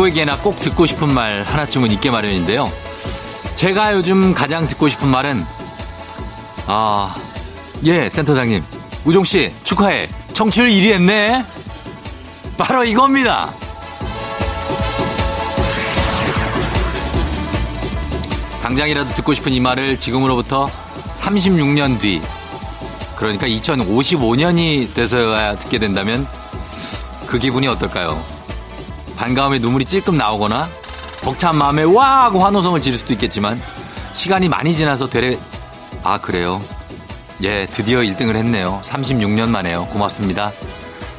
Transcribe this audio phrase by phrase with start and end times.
[0.00, 2.72] 누구에게나 꼭 듣고 싶은 말 하나쯤은 있게 마련인데요.
[3.54, 5.44] 제가 요즘 가장 듣고 싶은 말은
[6.66, 7.14] 아,
[7.84, 8.64] 예, 센터장님.
[9.04, 10.08] 우종 씨, 축하해.
[10.32, 11.44] 청취율 1위 했네.
[12.56, 13.52] 바로 이겁니다.
[18.62, 20.70] 당장이라도 듣고 싶은 이 말을 지금으로부터
[21.16, 22.22] 36년 뒤,
[23.16, 26.26] 그러니까 2055년이 돼서야 듣게 된다면
[27.26, 28.39] 그 기분이 어떨까요?
[29.20, 30.66] 반가움에 눈물이 찔끔 나오거나
[31.20, 33.60] 벅찬 마음에 와 하고 환호성을 지를 수도 있겠지만
[34.14, 35.38] 시간이 많이 지나서 되레
[36.02, 36.62] 아 그래요?
[37.42, 38.80] 예 드디어 1등을 했네요.
[38.82, 39.86] 36년 만에요.
[39.88, 40.52] 고맙습니다.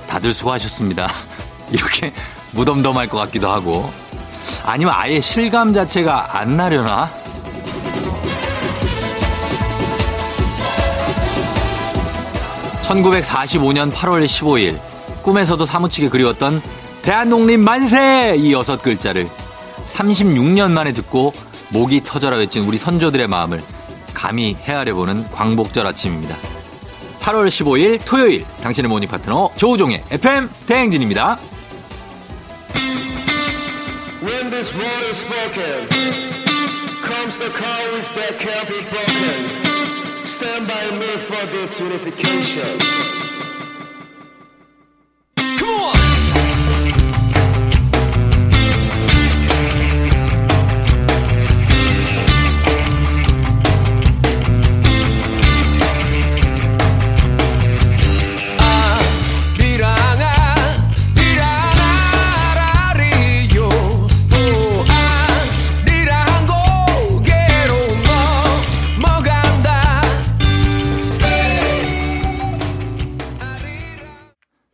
[0.08, 1.12] 다들 수고하셨습니다.
[1.70, 2.12] 이렇게
[2.53, 3.92] 무덤덤할 것 같기도 하고.
[4.66, 7.08] 아니면 아예 실감 자체가 안 나려나?
[12.81, 14.80] 1945년 8월 15일
[15.22, 16.64] 꿈에서도 사무치게 그리웠던
[17.02, 18.35] 대한독립 만세!
[18.38, 19.27] 이 여섯 글자를
[19.88, 21.33] 36년 만에 듣고
[21.69, 23.63] 목이 터져라 외친 우리 선조들의 마음을
[24.13, 26.38] 감히 헤아려보는 광복절 아침입니다.
[27.22, 31.39] 8월 15일 토요일 당신의 모닝 파트너 조우종의 FM 대행진입니다.
[40.41, 43.20] Stand by me for this unification.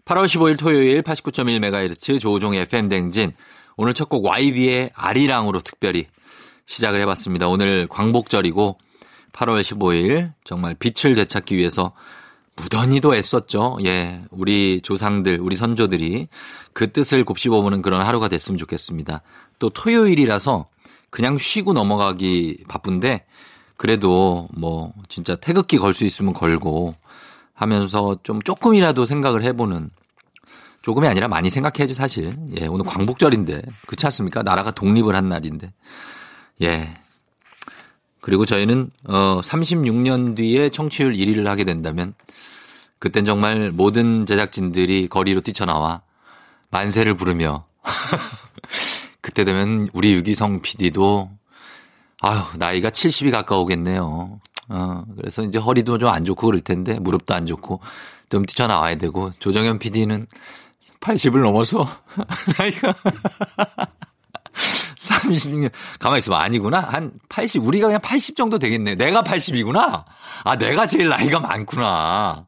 [0.08, 3.34] (8월 15일) 토요일 (89.1MHz) 조우종의 FM 댕진
[3.76, 6.06] 오늘 첫 곡 YB의 아리랑으로 특별히
[6.66, 7.50] 시작을 해봤습니다.
[7.50, 8.78] 오늘 광복절이고
[9.34, 11.92] 8월 15일 정말 빛을 되찾기 위해서
[12.56, 13.80] 무던히도 애썼죠.
[13.86, 14.22] 예.
[14.32, 16.30] 우리 조상들, 우리 선조들이
[16.72, 19.22] 그 뜻을 곱씹어보는 그런 하루가 됐으면 좋겠습니다.
[19.60, 20.68] 또 토요일이라서
[21.10, 23.26] 그냥 쉬고 넘어가기 바쁜데
[23.76, 26.96] 그래도 뭐 진짜 태극기 걸 수 있으면 걸고
[27.54, 29.90] 하면서 좀 조금이라도 생각을 해보는
[30.88, 32.34] 조금이 아니라 많이 생각해야죠, 사실.
[32.58, 33.62] 예, 오늘 광복절인데.
[33.88, 34.42] 그렇지 않습니까?
[34.42, 35.74] 나라가 독립을 한 날인데.
[36.62, 36.98] 예.
[38.22, 42.14] 그리고 저희는 어 36년 뒤에 청취율 1위를 하게 된다면
[43.00, 46.04] 그땐 정말 모든 제작진들이 거리로 뛰쳐나와
[46.70, 47.66] 만세를 부르며
[49.20, 51.30] 그때 되면 우리 유기성 PD도
[52.22, 54.40] 아유 나이가 70이 가까우겠네요.
[54.70, 57.82] 어 그래서 이제 허리도 좀 안 좋고 그럴 텐데 무릎도 안 좋고
[58.30, 60.28] 좀 뛰쳐나와야 되고 조정현 PD는
[61.02, 61.90] 80을 넘어서
[62.58, 62.94] 나이가
[64.98, 65.72] 36년.
[66.00, 66.42] 가만히 있어봐.
[66.42, 66.80] 아니구나.
[66.80, 68.96] 한 80, 우리가 그냥 80 정도 되겠네.
[68.96, 70.04] 내가 80이구나.
[70.44, 72.46] 아, 내가 제일 나이가 많구나.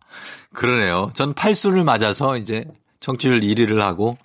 [0.54, 1.12] 그러네요.
[1.14, 2.66] 전 8수를 맞아서 이제
[3.00, 4.18] 청취율 1위를 하고,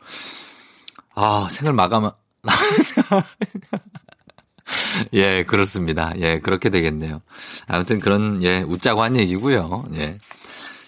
[1.14, 2.10] 아, 생을 마감,
[5.12, 6.12] 예, 그렇습니다.
[6.18, 7.20] 예, 그렇게 되겠네요.
[7.66, 9.84] 아무튼 그런, 예, 웃자고 한 얘기고요.
[9.94, 10.18] 예.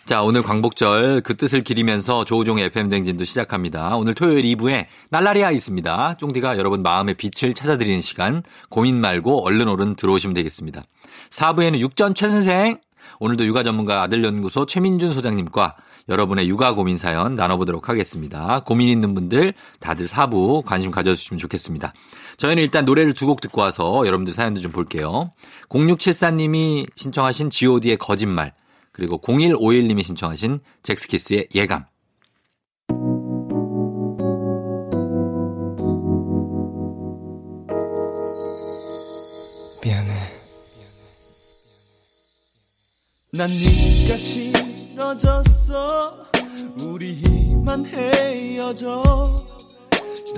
[0.07, 3.97] 자, 오늘 광복절 그 뜻을 기리면서 조우종의 FM댕진도 시작합니다.
[3.97, 6.15] 오늘 토요일 2부에 날라리아 있습니다.
[6.21, 10.85] 쫑디가 여러분 마음의 빛을 찾아드리는 시간, 고민 말고 얼른 얼른 들어오시면 되겠습니다.
[11.31, 12.79] 4부에는 육전 최선생,
[13.19, 15.75] 오늘도 육아 전문가 아들연구소 최민준 소장님과
[16.09, 18.61] 여러분의 육아 고민 사연 나눠보도록 하겠습니다.
[18.61, 21.93] 고민 있는 분들 다들 4부 관심 가져주시면 좋겠습니다.
[22.37, 25.33] 저희는 일단 노래를 두 곡 듣고 와서 여러분들 사연도 좀 볼게요.
[25.69, 28.53] 0674님이 신청하신 god의 거짓말,
[28.97, 31.85] 그리고 0151님이 신청하신 잭스키스의 예감.
[39.85, 40.13] 미안해.
[43.33, 46.17] 난 네가 싫어졌어.
[46.87, 49.03] 우리 이만 헤어져.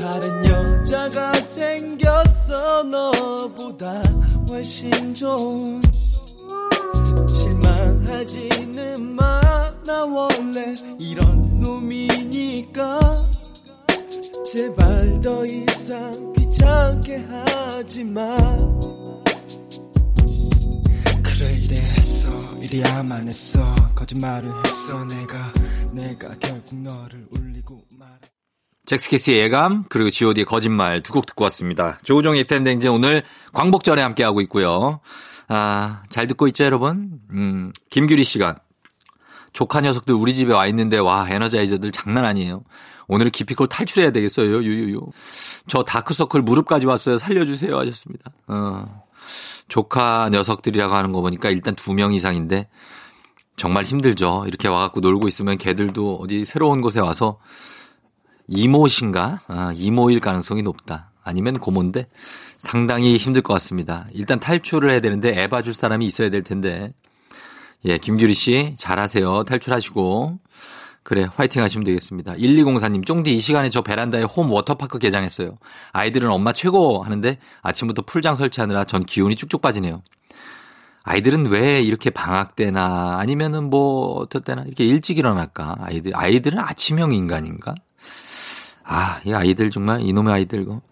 [0.00, 2.82] 다른 여자가 생겼어.
[2.82, 4.02] 너보다
[4.50, 5.80] 훨씬 좋은.
[8.06, 9.40] 하지는 마,
[9.86, 12.98] 나 원래 이런 놈이니까.
[14.52, 18.36] 제발 더 이상 귀찮게 하지 마.
[21.22, 22.28] 그래 이래 했어
[22.62, 25.52] 이리야만 했어 거짓말을 했어 내가
[25.92, 28.08] 내가 결국 너를 울리고 말
[28.86, 31.98] 잭스키스의 예감 그리고 god의 거짓말 두 곡 듣고 왔습니다.
[32.04, 33.22] 조우종의 팬댕진 오늘
[33.52, 35.00] 광복절에 함께하고 있고요.
[35.48, 37.20] 아, 잘 듣고 있죠, 여러분?
[37.32, 38.56] 음, 김규리 씨가
[39.52, 42.62] 조카 녀석들 우리 집에 와 있는데 와, 에너자이저들 장난 아니에요.
[43.08, 44.62] 오늘은 기피콜 탈출해야 되겠어요.
[44.62, 45.00] 유유유.
[45.66, 47.16] 저 다크서클 무릎까지 왔어요.
[47.18, 47.76] 살려주세요.
[47.78, 48.30] 하셨습니다.
[48.48, 49.02] 어.
[49.68, 52.68] 조카 녀석들이라고 하는 거 보니까 일단 두 명 이상인데
[53.56, 54.44] 정말 힘들죠.
[54.46, 57.38] 이렇게 와갖고 놀고 있으면 개들도 어디 새로운 곳에 와서
[58.46, 59.40] 이모신가?
[59.48, 61.10] 아, 이모일 가능성이 높다.
[61.22, 62.06] 아니면 고모인데
[62.58, 64.06] 상당히 힘들 것 같습니다.
[64.12, 66.92] 일단 탈출을 해야 되는데 애 봐줄 사람이 있어야 될 텐데.
[67.84, 69.44] 예, 김규리 씨 잘하세요.
[69.44, 70.40] 탈출하시고.
[71.04, 72.34] 그래, 화이팅 하시면 되겠습니다.
[72.34, 75.56] 1204님, 쫑디 이 시간에 저 베란다에 홈 워터파크 개장했어요.
[75.92, 80.02] 아이들은 엄마 최고 하는데 아침부터 풀장 설치하느라 전 기운이 쭉쭉 빠지네요.
[81.04, 85.76] 아이들은 왜 이렇게 방학 때나 아니면은 뭐 어떨 때나 이렇게 일찍 일어날까?
[85.80, 87.74] 아이들, 아이들은 아침형 인간인가?
[88.84, 90.82] 아, 이 아이들 정말 이놈의 아이들 거.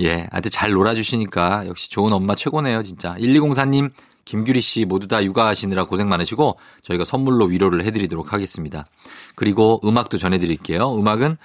[0.00, 3.14] 예, 아주 잘 놀아주시니까 역시 좋은 엄마 최고네요, 진짜.
[3.14, 3.90] 1204님,
[4.24, 8.86] 김규리 씨 모두 다 육아하시느라 고생 많으시고 저희가 선물로 위로를 해드리도록 하겠습니다.
[9.34, 10.96] 그리고 음악도 전해드릴게요.
[10.96, 11.36] 음악은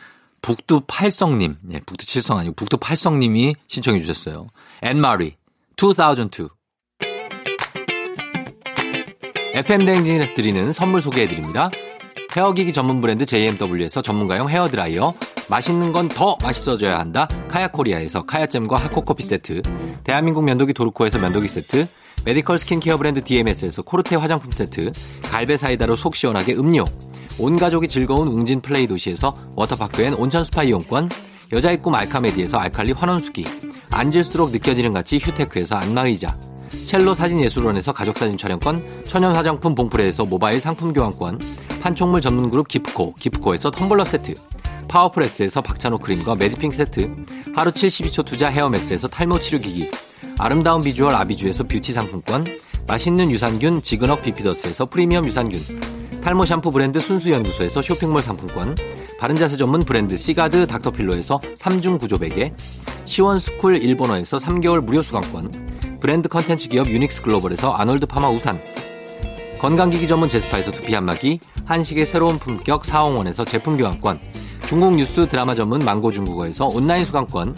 [0.41, 4.47] 북두 팔성님, 예, 북두 칠성 아니고 북두 팔성님이 신청해 주셨어요.
[4.81, 5.35] 앤마리,
[5.81, 6.49] 2002.
[9.53, 11.71] FM 대행진에서 드리는 선물 소개해 드립니다.
[12.35, 15.13] 헤어기기 전문 브랜드 JMW에서 전문가용 헤어드라이어,
[15.49, 17.27] 맛있는 건 더 맛있어져야 한다.
[17.47, 19.61] 카야코리아에서 카야잼과 하코커피 세트,
[20.03, 21.87] 대한민국 면도기 도르코에서 면도기 세트,
[22.25, 24.91] 메디컬 스킨케어 브랜드 DMS에서 코르테 화장품 세트,
[25.23, 26.85] 갈배 사이다로 속 시원하게 음료,
[27.39, 31.09] 온 가족이 즐거운 웅진 플레이 도시에서 워터파크엔 온천 스파 이용권,
[31.53, 33.45] 여자의 꿈 알카메디에서 알칼리 환원수기,
[33.89, 36.37] 앉을수록 느껴지는 가치 휴테크에서 안마의자,
[36.85, 41.39] 첼로 사진예술원에서 가족사진 촬영권, 천연 화장품 봉프레에서 모바일 상품 교환권,
[41.81, 44.33] 판촉물 전문 그룹 기프코, 기프코에서 텀블러 세트,
[44.89, 47.11] 파워프렉스에서 박찬호 크림과 메디핑 세트,
[47.55, 49.89] 하루 72초 투자 헤어맥스에서 탈모 치료기기,
[50.37, 52.45] 아름다운 비주얼 아비주에서 뷰티 상품권,
[52.87, 55.59] 맛있는 유산균 지근억 비피더스에서 프리미엄 유산균,
[56.23, 58.75] 탈모 샴푸 브랜드 순수연구소에서 쇼핑몰 상품권,
[59.19, 62.53] 바른자세 전문 브랜드 시가드 닥터필로에서 3중 구조 베개,
[63.05, 68.59] 시원스쿨 일본어에서 3개월 무료 수강권, 브랜드 컨텐츠 기업 유닉스 글로벌에서 아놀드 파마 우산,
[69.59, 74.19] 건강기기 전문 제스파에서 두피 안마기, 한식의 새로운 품격 사홍원에서 제품 교환권,
[74.67, 77.55] 중국 뉴스 드라마 전문 망고 중국어에서 온라인 수강권,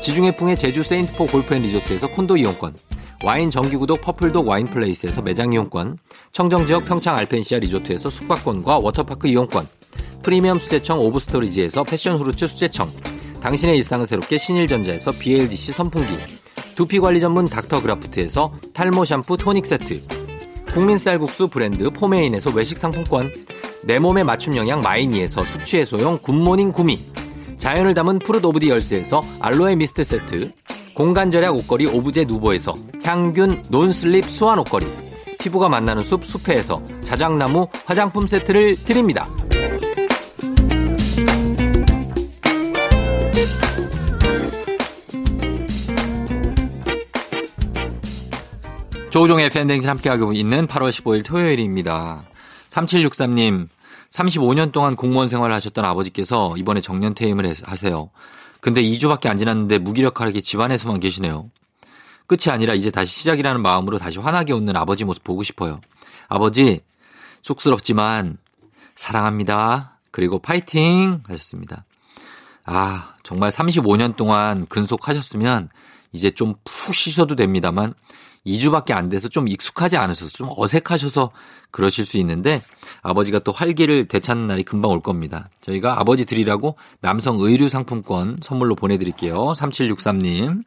[0.00, 2.74] 지중해풍의 제주 세인트포 골프앤리조트에서 콘도 이용권,
[3.22, 5.98] 와인 정기구독 퍼플독 와인플레이스에서 매장 이용권,
[6.32, 9.68] 청정지역 평창 알펜시아 리조트에서 숙박권과 워터파크 이용권,
[10.22, 12.90] 프리미엄 수제청 오브스토리지에서 패션 후르츠 수제청,
[13.42, 16.14] 당신의 일상을 새롭게 신일전자에서 BLDC 선풍기,
[16.76, 20.00] 두피관리 전문 닥터그라프트에서 탈모 샴푸 토닉 세트,
[20.72, 23.30] 국민 쌀국수 브랜드 포메인에서 외식 상품권,
[23.82, 26.98] 내 몸에 맞춤 영양 마이니에서 숙취 해소용 굿모닝 구미,
[27.60, 30.50] 자연을 담은 Fruit of the Earth에서 알로에 미스트 세트,
[30.94, 32.74] 공간 절약 옷걸이 오브제 누보에서
[33.04, 34.86] 향균 non-slip 수환 옷걸이,
[35.38, 39.28] 피부가 만나는 숲 숲에서 자작나무 화장품 세트를 드립니다.
[49.10, 52.24] 조우종의 FM 대행진 함께하고 있는 8월 15일 토요일입니다.
[52.70, 53.68] 3763님,
[54.10, 58.10] 35년 동안 공무원 생활을 하셨던 아버지께서 이번에 정년 퇴임을 하세요.
[58.60, 61.50] 근데 2주밖에 안 지났는데 무기력하게 집안에서만 계시네요.
[62.26, 65.80] 끝이 아니라 이제 다시 시작이라는 마음으로 다시 환하게 웃는 아버지 모습 보고 싶어요.
[66.28, 66.80] 아버지,
[67.42, 68.38] 쑥스럽지만
[68.94, 69.98] 사랑합니다.
[70.10, 71.84] 그리고 파이팅 하셨습니다.
[72.66, 75.70] 아, 정말 35년 동안 근속하셨으면
[76.12, 77.94] 이제 좀 푹 쉬셔도 됩니다만
[78.46, 81.30] 2주밖에 안 돼서 좀 익숙하지 않으셔서 좀 어색하셔서
[81.70, 82.60] 그러실 수 있는데
[83.02, 85.48] 아버지가 또 활기를 되찾는 날이 금방 올 겁니다.
[85.60, 89.52] 저희가 아버지 드리라고 남성 의류 상품권 선물로 보내드릴게요.
[89.52, 90.62] 3763님.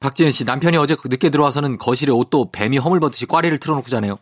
[0.00, 4.18] 박지은 씨 남편이 어제 늦게 들어와서는 거실에 옷도 뱀이 허물벗듯이 꽈리를 틀어놓고 자네요.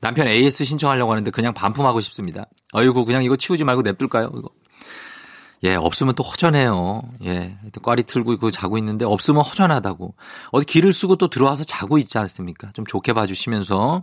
[0.00, 2.46] 남편 AS 신청하려고 하는데 그냥 반품하고 싶습니다.
[2.72, 4.32] 어이구 그냥 이거 치우지 말고 냅둘까요?
[4.36, 4.48] 이거.
[5.64, 7.02] 예, 없으면 또 허전해요.
[7.24, 10.14] 예, 꽈리 틀고 있고 자고 있는데 없으면 허전하다고.
[10.52, 12.70] 어디 길을 쓰고 또 들어와서 자고 있지 않습니까?
[12.72, 14.00] 좀 좋게 봐주시면서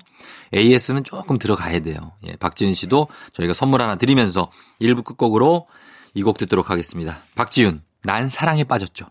[0.54, 2.12] AS는 조금 들어가야 돼요.
[2.26, 5.68] 예, 박지은 씨도 저희가 선물 하나 드리면서 1부 끝곡으로
[6.14, 7.20] 이 곡 듣도록 하겠습니다.
[7.36, 9.06] 박지윤, 난 사랑에 빠졌죠.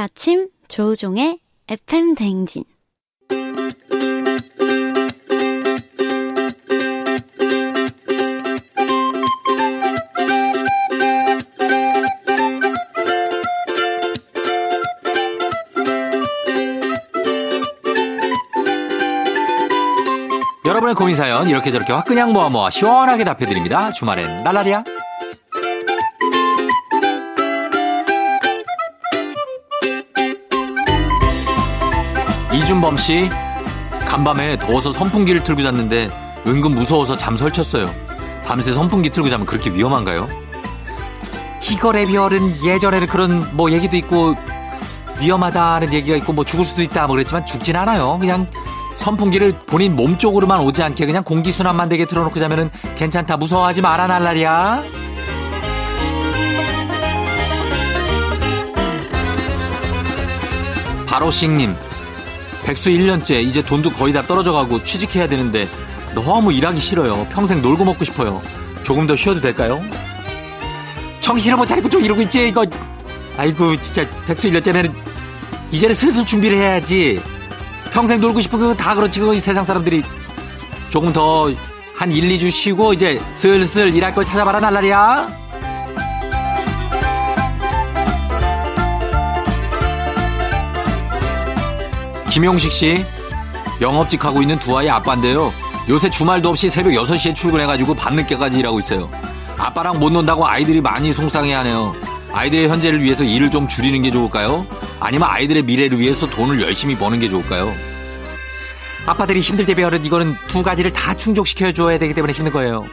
[0.00, 2.64] 매일 아침 조우종의 FM 댕진
[20.64, 23.92] 여러분의 고민 사연 이렇게 저렇게 확 그냥 모아 모아 시원하게 답해드립니다.
[23.92, 24.84] 주말엔 날라리야.
[32.52, 33.30] 이준범 씨
[34.08, 36.10] 간밤에 더워서 선풍기를 틀고 잤는데
[36.46, 37.92] 은근 무서워서 잠 설쳤어요.
[38.44, 40.28] 밤새 선풍기 틀고 자면 그렇게 위험한가요?
[41.62, 44.34] 희거래 별은 예전에는 그런 뭐 얘기도 있고
[45.20, 48.18] 위험하다는 얘기가 있고 뭐 죽을 수도 있다 뭐 그랬지만 죽진 않아요.
[48.18, 48.48] 그냥
[48.96, 54.82] 선풍기를 본인 몸 쪽으로만 오지 않게 그냥 공기순환만 되게 틀어놓고 자면은 괜찮다 무서워하지 마라 날라리야.
[61.06, 61.76] 바로싱님
[62.64, 65.68] 백수 1년째 이제 돈도 거의 다 떨어져 가고 취직해야 되는데
[66.14, 67.26] 너무 일하기 싫어요.
[67.30, 68.42] 평생 놀고 먹고 싶어요.
[68.82, 69.80] 조금 더 쉬어도 될까요?
[71.20, 72.64] 정신을 못 차리고 좀 이러고 있지 이거.
[73.36, 74.92] 아이고 진짜 백수 1년째는
[75.72, 77.22] 이제는 슬슬 준비를 해야지.
[77.92, 80.02] 평생 놀고 싶은 거 다 그렇지 그 세상 사람들이
[80.88, 81.50] 조금 더
[82.00, 85.28] 한 1, 2주 쉬고 이제 슬슬 일할 걸 찾아봐라 날라리야.
[92.30, 93.04] 김용식 씨
[93.80, 95.52] 영업직 하고 있는 두 아이 아빠인데요.
[95.88, 99.10] 요새 주말도 없이 새벽 6시에 출근해가지고 밤늦게까지 일하고 있어요.
[99.58, 101.94] 아빠랑 못 논다고 아이들이 많이 속상해하네요.
[102.32, 104.64] 아이들의 현재를 위해서 일을 좀 줄이는 게 좋을까요?
[105.00, 107.74] 아니면 아이들의 미래를 위해서 돈을 열심히 버는 게 좋을까요?
[109.06, 112.84] 아빠들이 힘들 때 배우는 이거는 두 가지를 다 충족시켜 줘야 되기 때문에 힘든 거예요.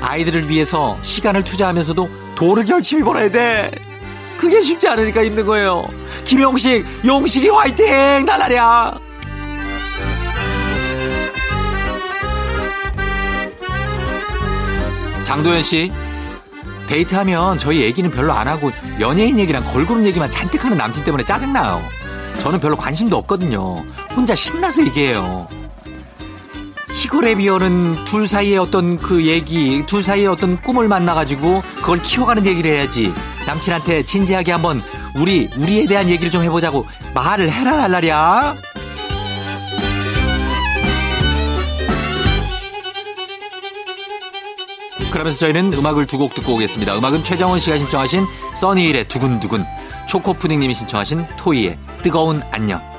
[0.00, 3.70] 아이들을 위해서 시간을 투자하면서도 돈을 열심히 벌어야 돼.
[4.38, 5.84] 그게 쉽지 않으니까 힘든 거예요.
[6.24, 8.24] 김용식, 용식이 화이팅!
[8.24, 8.98] 날라랴!
[15.24, 15.92] 장도연 씨,
[16.86, 21.82] 데이트하면 저희 얘기는 별로 안 하고 연예인 얘기랑 걸그룹 얘기만 잔뜩 하는 남친 때문에 짜증나요.
[22.38, 23.84] 저는 별로 관심도 없거든요.
[24.16, 25.46] 혼자 신나서 얘기해요.
[26.94, 32.70] 희거래 비어는 둘 사이의 어떤 그 얘기, 둘 사이의 어떤 꿈을 만나가지고 그걸 키워가는 얘기를
[32.70, 33.12] 해야지.
[33.48, 34.82] 남친한테 진지하게 한번
[35.16, 38.56] 우리, 우리에 대한 얘기를 좀 해보자고 말을 해라, 날라랴.
[45.10, 46.96] 그러면서 저희는 음악을 두 곡 듣고 오겠습니다.
[46.98, 49.64] 음악은 최정원 씨가 신청하신 써니힐의 두근두근,
[50.06, 52.97] 초코푸딩님이 신청하신 토이의 뜨거운 안녕.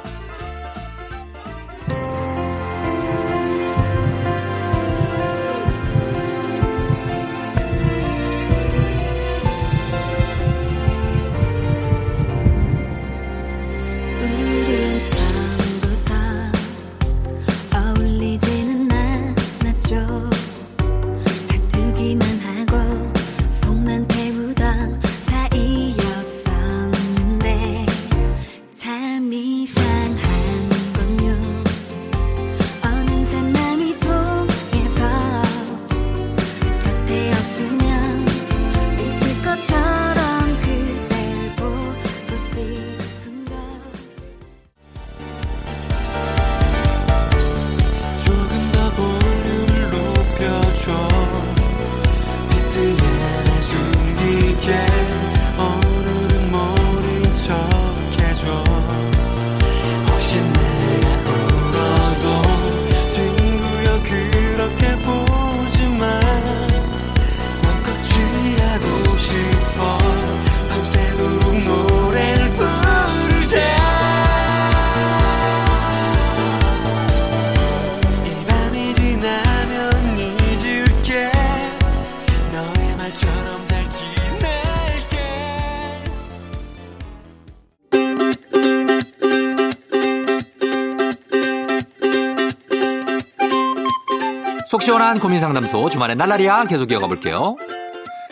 [94.90, 97.56] 시원한 고민 상담소 주말에 날라리야 계속 이어가 볼게요.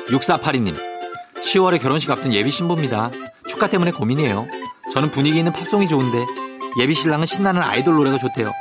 [0.10, 0.76] 6482님.
[1.44, 3.12] 10월에 결혼식 앞둔 예비 신부입니다.
[3.48, 4.48] 축가 때문에 고민이에요.
[4.92, 6.26] 저는 분위기 있는 팝송이 좋은데
[6.80, 8.52] 예비 신랑은 신나는 아이돌 노래가 좋대요.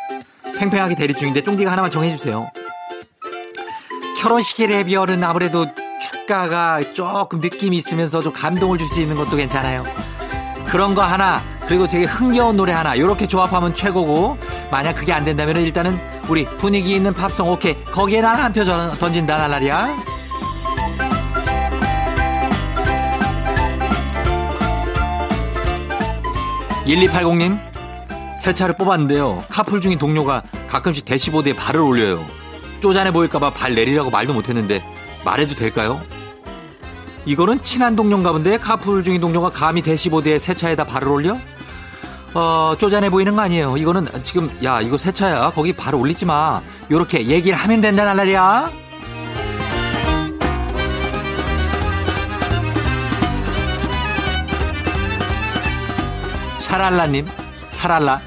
[0.58, 2.50] 팽팽하게 대립 중인데 쫑디가 하나만 정해주세요.
[4.20, 5.64] 결혼식의 레비얼은 아무래도
[6.02, 9.86] 시가가 조금 느낌이 있으면서 좀 감동을 줄 수 있는 것도 괜찮아요.
[10.66, 14.36] 그런 거 하나 그리고 되게 흥겨운 노래 하나 이렇게 조합하면 최고고
[14.70, 15.98] 만약 그게 안 된다면 일단은
[16.28, 19.96] 우리 분위기 있는 팝송 오케이 거기에 난 한 표 던진다 날라리야
[26.86, 27.58] 1280님
[28.38, 32.24] 새 차를 뽑았는데요 카풀 중인 동료가 가끔씩 대시보드에 발을 올려요
[32.80, 34.84] 쪼잔해 보일까봐 발 내리라고 말도 못했는데
[35.24, 36.00] 말해도 될까요?
[37.24, 41.36] 이거는 친한 동료인가 본데 카풀 중인 동료가 감히 대시보드에 새 차에다 발을 올려?
[42.36, 43.78] 어, 쪼잔해 보이는 거 아니에요.
[43.78, 45.52] 이거는 지금 야 이거 새 차야.
[45.54, 46.60] 거기 발 올리지 마.
[46.90, 48.70] 요렇게 얘기를 하면 된다는 말이야.
[56.60, 57.26] 샤랄라님,
[57.70, 58.20] 사랄라.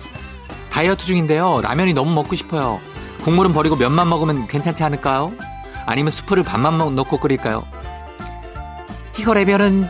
[0.71, 1.61] 다이어트 중인데요.
[1.61, 2.79] 라면이 너무 먹고 싶어요.
[3.21, 5.31] 국물은 버리고 면만 먹으면 괜찮지 않을까요?
[5.85, 7.63] 아니면 스프를 반만 넣고 끓일까요?
[9.19, 9.87] 이거 라면은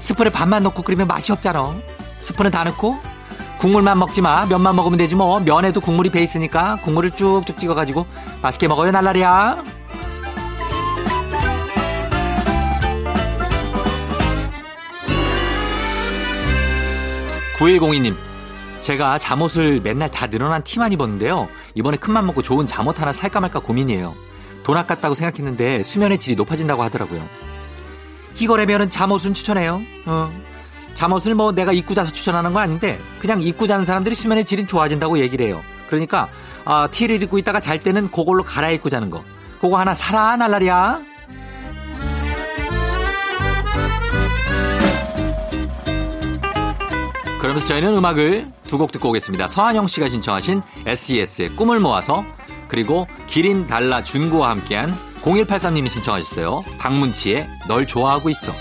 [0.00, 1.76] 스프를 반만 넣고 끓이면 맛이 없잖아.
[2.20, 2.98] 스프는 다 넣고
[3.60, 4.46] 국물만 먹지 마.
[4.46, 5.38] 면만 먹으면 되지 뭐.
[5.38, 8.06] 면에도 국물이 배 있으니까 국물을 쭉쭉 찍어가지고
[8.40, 9.62] 맛있게 먹어요 날라리야.
[17.58, 18.16] 9102님,
[18.80, 21.46] 제가 잠옷을 맨날 다 늘어난 티만 입었는데요.
[21.74, 24.14] 이번에 큰맘 먹고 좋은 잠옷 하나 살까 말까 고민이에요.
[24.62, 27.22] 돈 아깝다고 생각했는데 수면의 질이 높아진다고 하더라고요.
[28.40, 29.82] 이거라면은 잠옷은 추천해요.
[30.06, 30.49] 어.
[30.94, 35.18] 잠옷을 뭐 내가 입고 자서 추천하는 건 아닌데 그냥 입고 자는 사람들이 수면의 질이 좋아진다고
[35.18, 35.60] 얘기를 해요.
[35.88, 36.28] 그러니까
[36.64, 39.24] 아, 티를 입고 있다가 잘 때는 그걸로 갈아입고 자는 거.
[39.60, 41.00] 그거 하나 사라 날라리야.
[47.40, 49.48] 그러면서 저희는 음악을 두 곡 듣고 오겠습니다.
[49.48, 52.24] 서한영 씨가 신청하신 SES의 꿈을 모아서
[52.68, 56.64] 그리고 기린 달라 준구와 함께한 0183님이 신청하셨어요.
[56.78, 58.52] 박문치의 널 좋아하고 있어.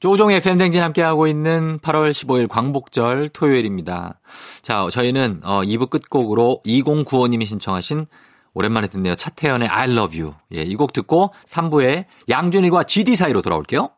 [0.00, 4.18] 조종의 팬댕진 함께하고 있는 8월 15일 광복절 토요일입니다.
[4.62, 8.06] 자, 저희는 어 2부 끝곡으로 2095님이 신청하신
[8.54, 9.14] 오랜만에 듣네요.
[9.14, 10.34] 차태현의 I love you.
[10.54, 13.90] 예, 이 곡 듣고 3부에 양준일과 GD 사이로 돌아올게요.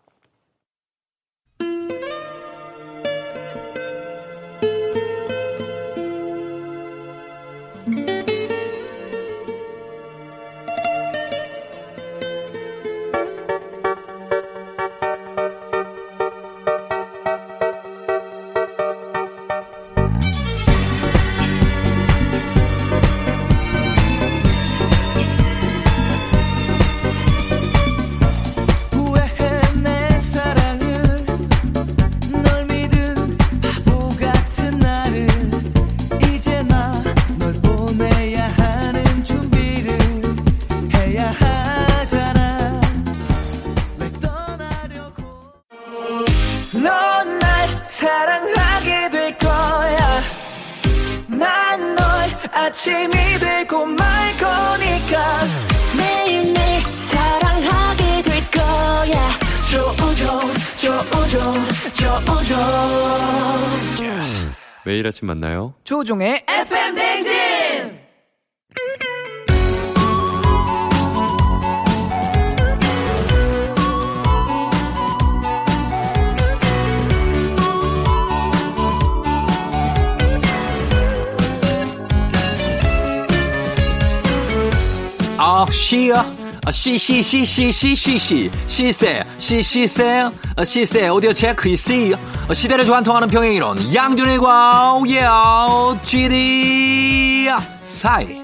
[85.71, 86.25] 쉬어
[86.65, 88.51] 아, 시시시시시시시.
[88.69, 90.31] 시세 시시세.
[90.57, 92.15] 아, 시세 오디오 체크 이시
[92.49, 97.49] 아, 시대를 관통하는 평행이론 양준일과 오예아 지리
[97.85, 98.41] 사이.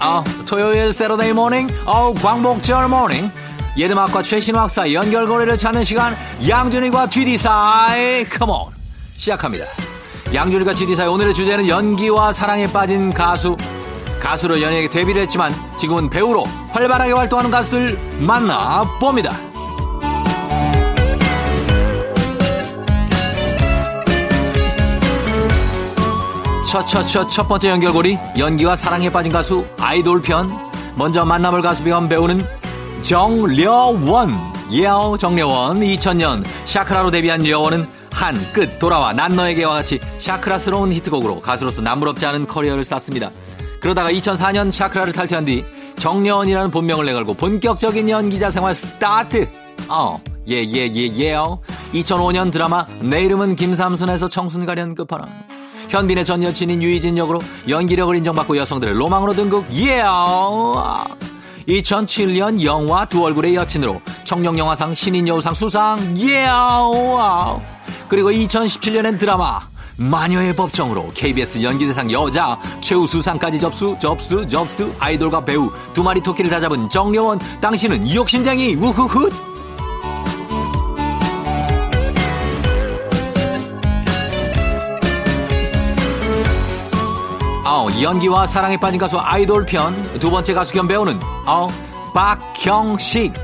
[0.00, 3.30] 아 토요일 세러데이 모닝 어우 광복절 모닝.
[3.76, 6.16] 예음악과 최신 학사 연결고리를 찾는 시간
[6.48, 8.24] 양준이과 GD 사이.
[8.24, 8.72] 컴온
[9.16, 9.66] 시작합니다.
[10.34, 13.56] 양준일과 사이 오늘의 주제는 연기와 사랑에 빠진 가수.
[14.20, 19.32] 가수로 연예계 데뷔를 했지만 지금은 배우로 활발하게 활동하는 가수들 만나봅니다.
[26.66, 30.50] 첫첫첫 첫 번째 연결고리 연기와 사랑에 빠진 가수 아이돌 편
[30.96, 32.44] 먼저 만나볼 가수 병 배우는
[33.00, 34.34] 정려원
[34.70, 41.40] yeah oh 정려원 2000년 샤크라로 데뷔한 려원은 한 끝 돌아와 난 너에게와 같이 샤크라스러운 히트곡으로
[41.40, 43.30] 가수로서 남부럽지 않은 커리어를 쌓습니다.
[43.80, 45.64] 그러다가 2004년 샤크라를 탈퇴한 뒤
[45.98, 49.48] 정려원이라는 본명을 내걸고 본격적인 연기자 생활 스타트.
[49.88, 51.60] 어, 예, 예, 예, 예요.
[51.94, 55.28] 2005년 드라마 내 이름은 김삼순에서 청순 가련 끝판왕.
[55.88, 59.64] 현빈의 전 여친인 유희진 역으로 연기력을 인정받고 여성들의 로망으로 등극.
[59.74, 60.02] 예.
[61.68, 66.18] 2007년 영화 두 얼굴의 여친으로 청룡영화상 신인여우상 수상.
[66.18, 66.48] 예.
[68.08, 69.60] 그리고 2017년엔 드라마
[69.96, 76.60] 마녀의 법정으로 KBS 연기대상 여자 최우수상까지 접수 접수 접수 아이돌과 배우 두 마리 토끼를 다
[76.60, 79.30] 잡은 정려원 당신은 욕심쟁이 우후훗!
[87.64, 91.68] 어, 연기와 사랑에 빠진 가수 아이돌 편 두 번째 가수 겸 배우는 어,
[92.14, 93.34] 박형식.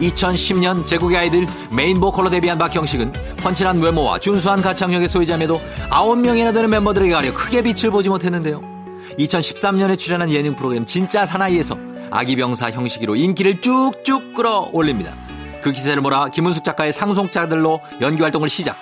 [0.00, 3.12] 2010년 제국의 아이들 메인 보컬로 데뷔한 박형식은
[3.46, 8.60] 펀치한 외모와 준수한 가창력의 소유자임에도 9명이나 되는 멤버들에게 가려 크게 빛을 보지 못했는데요.
[9.20, 11.78] 2013년에 출연한 예능 프로그램 진짜 사나이에서
[12.10, 15.12] 아기병사 형식으로 인기를 쭉쭉 끌어올립니다.
[15.62, 18.76] 그 기세를 몰아 김은숙 작가의 상속자들로 연기 활동을 시작.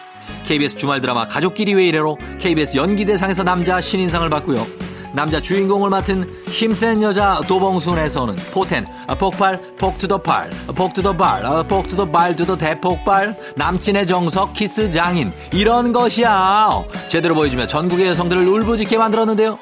[0.45, 4.67] KBS 주말 드라마 가족끼리 왜 이래로 KBS 연기대상에서 남자 신인상을 받고요.
[5.15, 14.53] 남자 주인공을 맡은 힘센 여자 도봉순에서는 포텐, 아, 폭발, 폭투더팔, 폭투더발, 폭투더발투더 대폭발, 남친의 정석,
[14.55, 16.83] 키스 장인 이런 것이야.
[17.07, 19.57] 제대로 보여주면 전국의 여성들을 울부짖게 만들었는데요.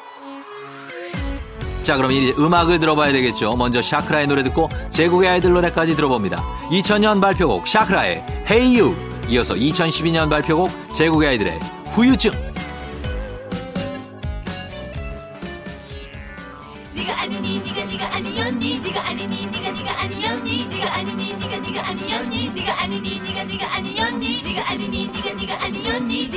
[1.82, 3.56] 자 그럼 이제 음악을 들어봐야 되겠죠.
[3.56, 6.42] 먼저 샤크라의 노래 듣고 제국의 아이들 노래까지 들어봅니다.
[6.70, 8.94] 2000년 발표곡 샤크라의 Hey You
[9.28, 11.58] 이어서 2012년 발표곡 제국의 아이들의
[11.92, 12.51] 후유증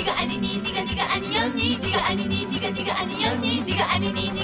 [0.06, 1.80] 네가 아니니 네가 네가 아니었니?
[1.80, 3.62] 네가 아니니 네가 네가 아니었니?
[3.64, 4.35] 네가 아니니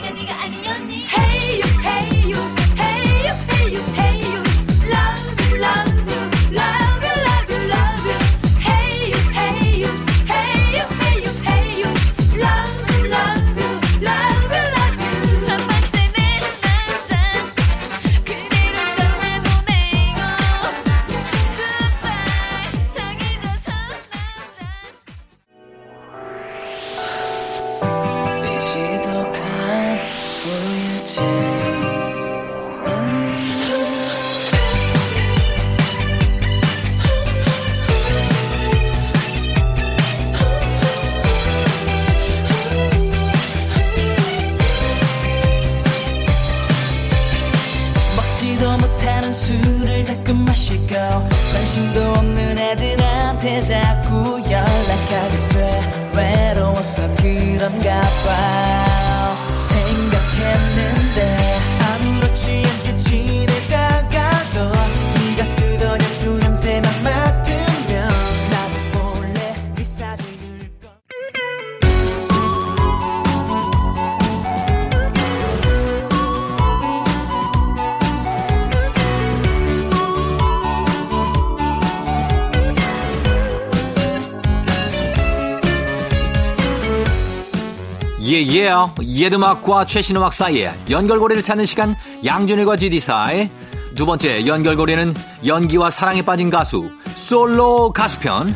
[88.31, 88.95] 예예요.
[89.01, 93.49] 옛음악과 최신 음악 사이에 연결고리를 찾는 시간 양준일과 GD사의
[93.95, 95.13] 두 번째 연결고리는
[95.45, 98.55] 연기와 사랑에 빠진 가수 솔로 가수편.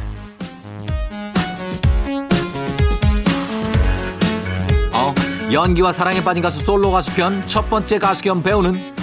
[4.93, 5.13] 어,
[5.51, 8.93] 연기와 사랑에 빠진 가수 솔로 가수편 첫 번째 가수 겸 배우는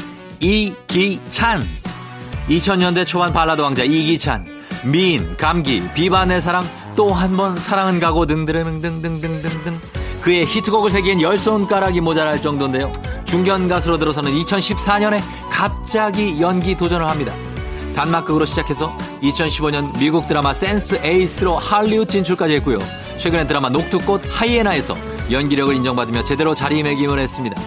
[0.41, 1.63] 이기찬.
[2.49, 4.47] 2000년대 초반 발라드 왕자 이기찬.
[4.85, 5.83] 미인 감기
[6.27, 6.65] 내 사랑
[6.97, 12.93] 또 한 번 사랑은 가고 등등등등등등등 그의 히트곡을 새긴 열 손가락이 모자랄 정도인데요
[13.25, 17.33] 중견 가수로 들어서는 2014년에 갑자기 연기 도전을 합니다
[17.95, 22.79] 단막극으로 시작해서 2015년 미국 드라마 센스 에이스로 할리우드 진출까지 했고요
[23.19, 24.97] 최근엔 드라마 녹두꽃 하이에나에서
[25.31, 27.61] 연기력을 인정받으며 제대로 자리매김을 했습니다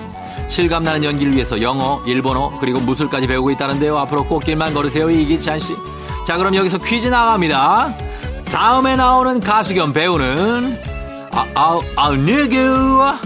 [0.48, 3.98] 실감나는 연기를 위해서 영어, 일본어, 그리고 무술까지 배우고 있다는데요.
[3.98, 5.76] 앞으로 꽃길만 걸으세요, 이기찬 씨.
[6.26, 7.94] 자, 그럼 여기서 퀴즈 나갑니다.
[8.46, 10.95] 다음에 나오는 가수 겸 배우는
[11.36, 13.20] 아, 아, 아 네 안녕히 계세요.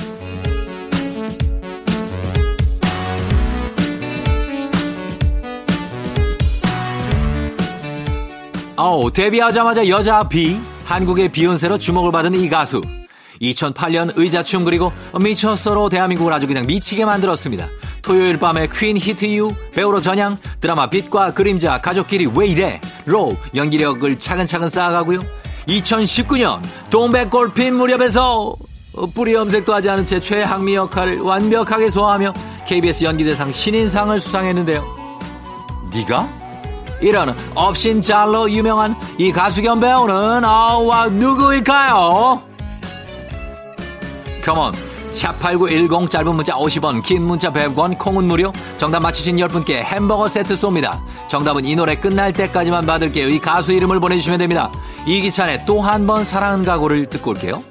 [8.78, 12.82] 어, 데뷔하자마자 여자 비, 한국의 비욘세로 주목을 받은 이 가수.
[13.42, 17.68] 2008년 의자춤 그리고 미쳤어로 대한민국을 아주 그냥 미치게 만들었습니다.
[18.02, 24.18] 토요일 밤에 퀸 히트 이후 배우로 전향, 드라마 빛과 그림자, 가족끼리 왜 이래, 로 연기력을
[24.18, 25.22] 차근차근 쌓아가고요.
[25.70, 28.56] 2019년 동백골핀 무렵에서
[29.14, 32.34] 뿌리 염색도 하지 않은 채 최항미 역할을 완벽하게 소화하며
[32.66, 34.84] KBS 연기대상 신인상을 수상했는데요.
[35.94, 36.28] 네가?
[37.02, 42.42] 이런 업신잘로 유명한 이 가수 겸 배우는 아와 누구일까요?
[44.44, 48.52] 컴온 샵8910 짧은 문자 50원 긴 문자 100원 콩은 무료.
[48.78, 51.00] 정답 맞히신 10분께 햄버거 세트 쏩니다.
[51.28, 53.28] 정답은 이 노래 끝날 때까지만 받을게요.
[53.30, 54.70] 이 가수 이름을 보내주시면 됩니다.
[55.06, 57.64] 이기찬의 또 한 번 사랑은 각오를 듣고 올게요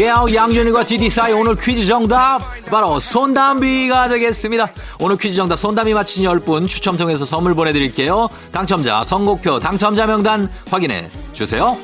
[0.00, 4.70] 예아우 양준일과 GD 사이 오늘 퀴즈 정답 바로 손담비가 되겠습니다.
[4.98, 8.30] 오늘 퀴즈 정답 손담비 맞히신 10분 추첨 통해서 선물 보내드릴게요.
[8.50, 11.76] 당첨자 선곡표 당첨자 명단 확인해 주세요.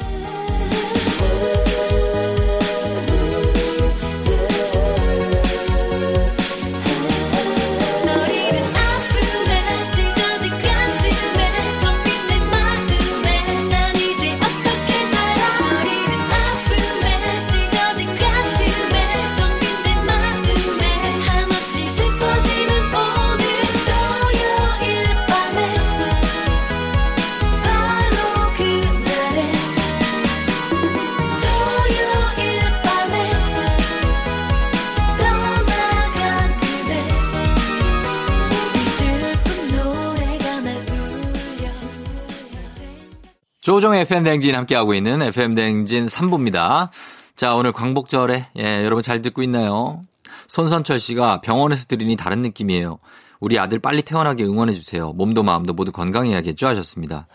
[43.66, 46.90] 조종의 FM댕진 함께하고 있는 FM댕진 3부입니다.
[47.34, 50.02] 자, 오늘 광복절에, 예, 여러분 잘 듣고 있나요?
[50.46, 53.00] 손선철 씨가 병원에서 들으니 다른 느낌이에요.
[53.40, 55.14] 우리 아들 빨리 태어나게 응원해주세요.
[55.14, 56.64] 몸도 마음도 모두 건강해야겠죠?
[56.68, 57.26] 하셨습니다.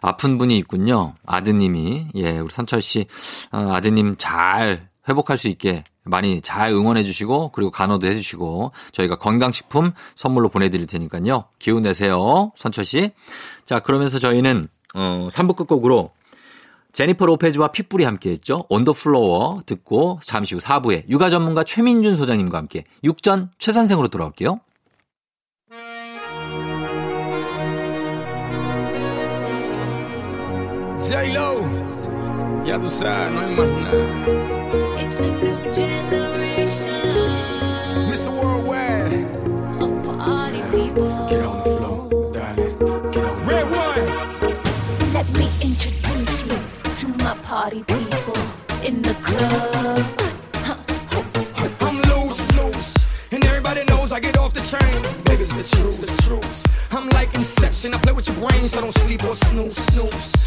[0.00, 1.14] 아픈 분이 있군요.
[1.26, 2.10] 아드님이.
[2.14, 3.06] 예, 우리 선철 씨,
[3.50, 9.16] 어, 아드님 잘 회복할 수 있게 많이 잘 응원해 주시고 그리고 간호도 해 주시고 저희가
[9.16, 11.46] 건강식품 선물로 보내드릴 테니까요.
[11.58, 12.52] 기운 내세요.
[12.54, 13.10] 선철 씨.
[13.64, 16.10] 자, 그러면서 저희는 어, 3부 끝곡으로
[16.92, 18.64] 제니퍼 로페즈와 핏불이 함께 했죠.
[18.68, 24.60] On the Floor 듣고 잠시 후 4부에 육아 전문가 최민준 소장님과 함께 육전 최선생으로 돌아올게요.
[31.00, 31.56] J-Lo
[32.64, 33.98] Ya tú sabes, no hay más nada
[35.02, 36.94] It's a new generation
[38.08, 38.30] Mr.
[38.30, 39.26] Worldwide
[39.82, 42.08] of party people Get on the floor,
[47.62, 48.38] party people
[48.82, 50.02] in the club.
[51.86, 52.94] I'm loose, loose
[53.30, 54.98] And everybody knows I get off the train.
[55.24, 56.92] Baby's the truth, the truth.
[56.92, 60.41] I'm like Inception I play with your brain so don't sleep or snooze, snooze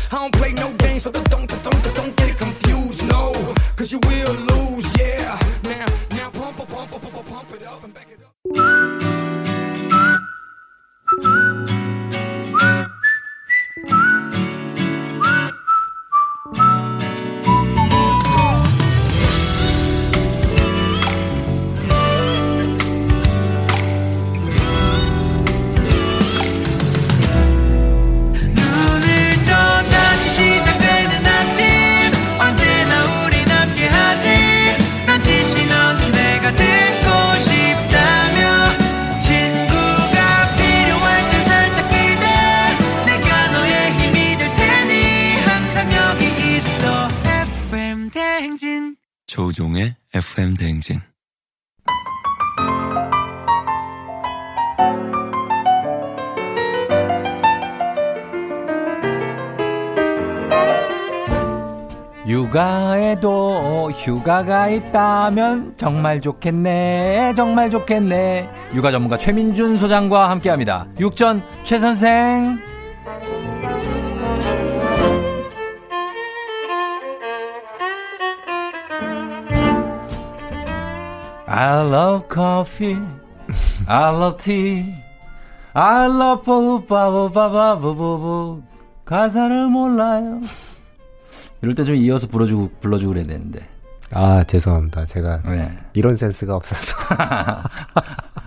[62.28, 68.50] 육아에도 휴가가 있다면 정말 좋겠네, 정말 좋겠네.
[68.74, 70.88] 육아 전문가 최민준 소장과 함께 합니다.
[71.00, 72.60] 육전 최선생.
[81.48, 82.98] I love coffee.
[83.88, 84.84] I love tea.
[85.74, 88.62] I love 바바바바바바바
[89.06, 90.42] 가사를 몰라요.
[91.62, 93.60] 이럴 때 좀 이어서 불러주고, 불러주고 그래야 되는데.
[94.12, 95.06] 아, 죄송합니다.
[95.06, 95.72] 제가 네.
[95.94, 96.96] 이런 센스가 없어서.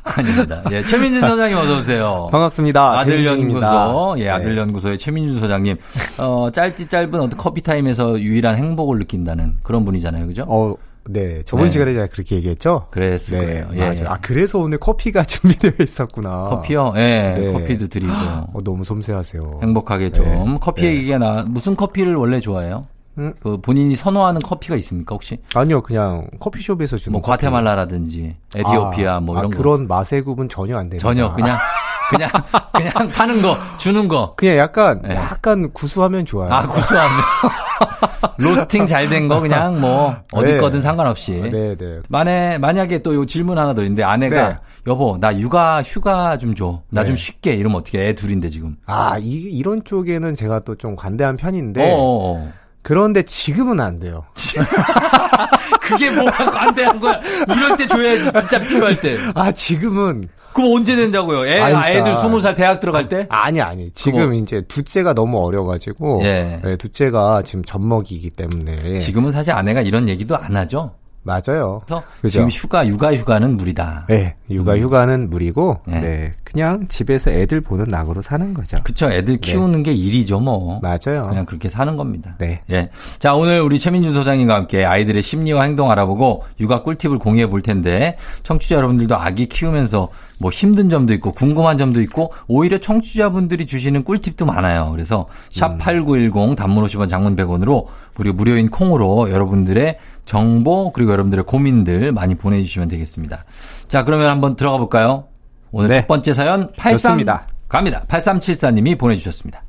[0.04, 0.62] 아닙니다.
[0.70, 2.28] 예, 최민준 소장님 어서 오세요.
[2.30, 3.00] 반갑습니다.
[3.00, 4.14] 아들연구소, 최민준입니다.
[4.18, 4.30] 예, 네.
[4.30, 5.76] 아들연구소의 최민준 소장님.
[6.18, 10.26] 어, 짧디 짧은 어떤 커피 타임에서 유일한 행복을 느낀다는 그런 분이잖아요.
[10.28, 10.44] 그죠?
[10.48, 10.74] 어,
[11.10, 11.42] 네.
[11.44, 11.72] 저번 네.
[11.72, 12.86] 시간에 제가 그렇게 얘기했죠?
[12.90, 13.68] 그랬을 네, 거예요.
[13.74, 13.94] 예, 맞아요.
[14.00, 14.04] 예.
[14.06, 16.44] 아, 그래서 오늘 커피가 준비되어 있었구나.
[16.44, 16.92] 커피요?
[16.96, 17.52] 예, 네.
[17.52, 18.12] 커피도 드리고.
[18.12, 19.60] 어, 너무 섬세하세요.
[19.62, 20.24] 행복하게 좀.
[20.24, 20.58] 네.
[20.60, 20.88] 커피 네.
[20.96, 22.86] 얘기가 나, 무슨 커피를 원래 좋아해요?
[23.18, 23.34] 음?
[23.42, 25.38] 그 본인이 선호하는 커피가 있습니까, 혹시?
[25.54, 27.42] 아니요, 그냥 커피숍에서 주는 뭐, 커피.
[27.42, 29.56] 과테말라라든지, 에디오피아, 아, 뭐, 아, 이런 거.
[29.58, 31.02] 그런 맛의 구분 전혀 안 됩니다.
[31.08, 31.56] 전혀, 그냥,
[32.10, 32.30] 그냥,
[32.72, 34.32] 그냥 파는 거, 주는 거.
[34.36, 35.14] 그냥 약간 네.
[35.16, 36.52] 약간 구수하면 좋아요.
[36.52, 37.10] 아, 구수하면.
[38.38, 40.58] 로스팅 잘 된 거 그냥 뭐, 어디 네.
[40.58, 41.32] 거든 상관없이.
[41.32, 42.00] 네, 네.
[42.08, 44.56] 만에, 만약에 또 요 질문 하나 더 있는데, 아내가, 네.
[44.86, 46.82] 여보, 나 육아, 휴가 좀 줘.
[46.90, 47.20] 나좀 네.
[47.20, 47.52] 쉽게.
[47.54, 48.08] 이러면 어떻게 해?
[48.08, 48.76] 애 둘인데, 지금.
[48.86, 52.46] 아, 이, 이런 쪽에는 제가 또 좀 관대한 편인데 어어어.
[52.88, 54.24] 그런데 지금은 안 돼요.
[55.82, 57.20] 그게 뭐가 관대한 거야?
[57.54, 59.18] 이럴 때 줘야지, 진짜 필요할 때.
[59.34, 61.46] 아, 지금은 그럼 언제 된다고요?
[61.46, 62.22] 애, 아니, 애들 그러니까.
[62.22, 63.26] 스무 살 대학 들어갈 때?
[63.28, 63.90] 아니 아니.
[63.92, 66.60] 지금 그거- 이제 둘째가 너무 어려가지고 예.
[66.64, 70.92] 네, 둘째가 지금 젖먹이기 때문에 지금은 사실 아내가 이런 얘기도 안 하죠.
[71.28, 71.82] 맞아요.
[71.86, 72.28] 그래서 그죠?
[72.28, 74.06] 지금 휴가, 육아 휴가는 무리다.
[74.08, 76.00] 네, 육아 휴가는 무리고 네.
[76.00, 76.32] 네.
[76.42, 78.78] 그냥 집에서 애들 보는 낙으로 사는 거죠.
[78.82, 79.10] 그쵸.
[79.10, 80.80] 애들 키우는 게 일이죠, 뭐.
[80.80, 81.26] 맞아요.
[81.28, 82.34] 그냥 그렇게 사는 겁니다.
[82.38, 82.62] 네.
[82.70, 82.88] 예.
[83.18, 88.16] 자, 오늘 우리 최민준 소장님과 함께 아이들의 심리와 행동 알아보고 육아 꿀팁을 공유해 볼 텐데
[88.44, 90.08] 청취자 여러분들도 아기 키우면서
[90.40, 94.90] 뭐 힘든 점도 있고 궁금한 점도 있고 오히려 청취자분들이 주시는 꿀팁도 많아요.
[94.92, 102.12] 그래서 샵 8910 단문 50원 장문 100원으로 그리고 무료인 콩으로 여러분들의 정보 그리고 여러분들의 고민들
[102.12, 103.44] 많이 보내주시면 되겠습니다.
[103.88, 105.24] 자, 그러면 한번 들어가 볼까요?
[105.70, 106.00] 오늘 네.
[106.00, 107.46] 첫 번째 사연 83 좋습니다.
[107.68, 108.02] 갑니다.
[108.08, 109.62] 8374님이 보내주셨습니다.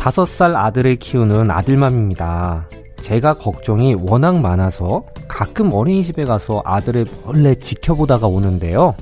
[0.00, 2.66] 다섯 살 아들을 키우는 아들맘입니다.
[3.02, 8.94] 제가 걱정이 워낙 많아서 가끔 어린이집에 가서 아들을 몰래 지켜보다가 오는데요.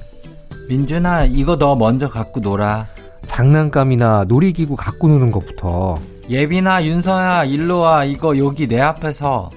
[0.68, 2.88] 민준아, 이거 너 먼저 갖고 놀아.
[3.26, 5.94] 장난감이나 놀이기구 갖고 노는 것부터
[6.28, 8.02] 예빈아, 윤서야, 일로 와.
[8.02, 9.50] 이거 여기 내 앞에서.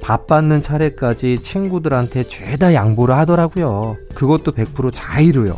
[0.00, 3.96] 밥 받는 차례까지 친구들한테 죄다 양보를 하더라고요.
[4.14, 5.56] 그것도 100% 자의로요.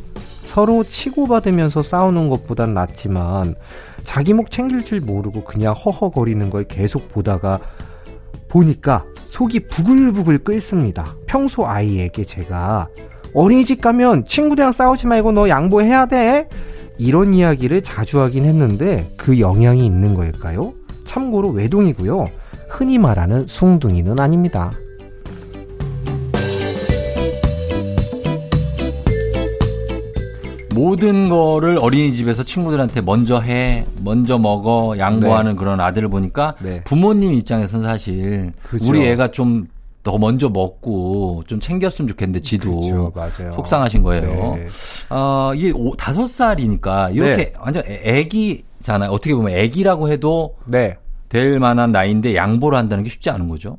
[0.56, 3.56] 서로 치고받으면서 싸우는 것보단 낫지만
[4.04, 7.60] 자기 목 챙길 줄 모르고 그냥 허허거리는 걸 계속 보다가
[8.48, 11.14] 보니까 속이 부글부글 끓습니다.
[11.26, 12.88] 평소 아이에게 제가
[13.34, 16.48] 어린이집 가면 친구들이랑 싸우지 말고 너 양보해야 돼.
[16.96, 20.72] 이런 이야기를 자주 하긴 했는데 그 영향이 있는 걸까요?
[21.04, 22.30] 참고로 외동이고요.
[22.70, 24.72] 흔히 말하는 숭둥이는 아닙니다.
[30.80, 36.82] 모든 거를 어린이집에서 친구들한테 먼저 해, 먼저 먹어, 양보하는 그런 아들을 보니까 네.
[36.84, 38.90] 부모님 입장에서는 사실 그죠.
[38.90, 39.66] 우리 애가 좀
[40.06, 43.12] 더 먼저 먹고 좀 챙겼으면 좋겠는데 지도 그렇죠.
[43.52, 44.54] 속상하신 거예요.
[44.54, 44.66] 네.
[45.10, 47.52] 어, 이게 오- 다섯 살이니까 이렇게 네.
[47.58, 49.10] 완전 애- 애기잖아요.
[49.10, 50.96] 어떻게 보면 애기라고 해도 네.
[51.28, 53.78] 될 만한 나이인데 양보를 한다는 게 쉽지 않은 거죠.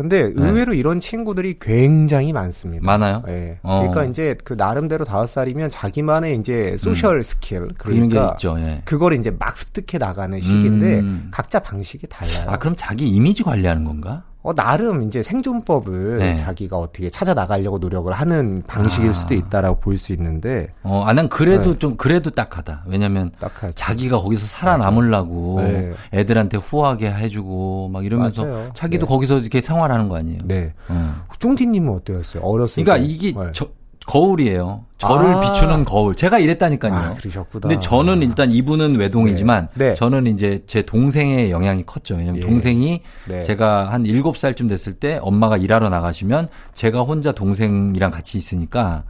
[0.00, 2.84] 근데 의외로 이런 친구들이 굉장히 많습니다.
[2.84, 3.22] 많아요?
[3.26, 3.58] 네.
[3.62, 3.80] 어.
[3.80, 8.56] 그러니까 이제 그 나름대로 다섯 살이면 자기만의 이제 social skill 그런 게 그러니까 있죠.
[8.58, 8.80] 예.
[8.86, 11.28] 그걸 이제 막 습득해 나가는 시기인데 음.
[11.30, 12.46] 각자 방식이 달라요.
[12.48, 14.24] 아, 그럼 자기 이미지 관리하는 건가?
[14.42, 16.36] 어, 나름 이제 생존법을 네.
[16.36, 19.12] 자기가 어떻게 찾아 나가려고 노력을 하는 방식일 아.
[19.12, 21.78] 수도 있다라고 볼 수 있는데 어, 아, 난 그래도 네.
[21.78, 22.84] 좀, 그래도 딱하다.
[22.86, 23.74] 왜냐면, 딱하죠.
[23.74, 25.92] 자기가 거기서 살아남으려고 네.
[26.14, 28.70] 애들한테 후하게 해주고 막 이러면서 맞아요.
[28.72, 29.10] 자기도 네.
[29.10, 30.40] 거기서 이렇게 생활하는 거 아니에요.
[30.44, 30.72] 네.
[30.88, 31.14] 어.
[31.38, 32.42] 쫑디님은 어떠셨어요?
[32.42, 33.12] 어렸을 그러니까 때.
[33.12, 33.50] 이게 네.
[33.52, 33.66] 저,
[34.06, 34.84] 거울이에요.
[34.98, 35.40] 저를 아.
[35.40, 36.14] 비추는 거울.
[36.14, 36.92] 제가 이랬다니까요.
[36.94, 37.68] 아, 그러셨구나.
[37.68, 39.88] 근데 저는 일단 이분은 외동이지만 네.
[39.90, 39.94] 네.
[39.94, 42.16] 저는 이제 제 동생의 영향이 컸죠.
[42.16, 42.46] 왜냐면 예.
[42.46, 43.42] 동생이 네.
[43.42, 49.04] 제가 한 7살쯤 됐을 때 엄마가 일하러 나가시면 제가 혼자 동생이랑 같이 있으니까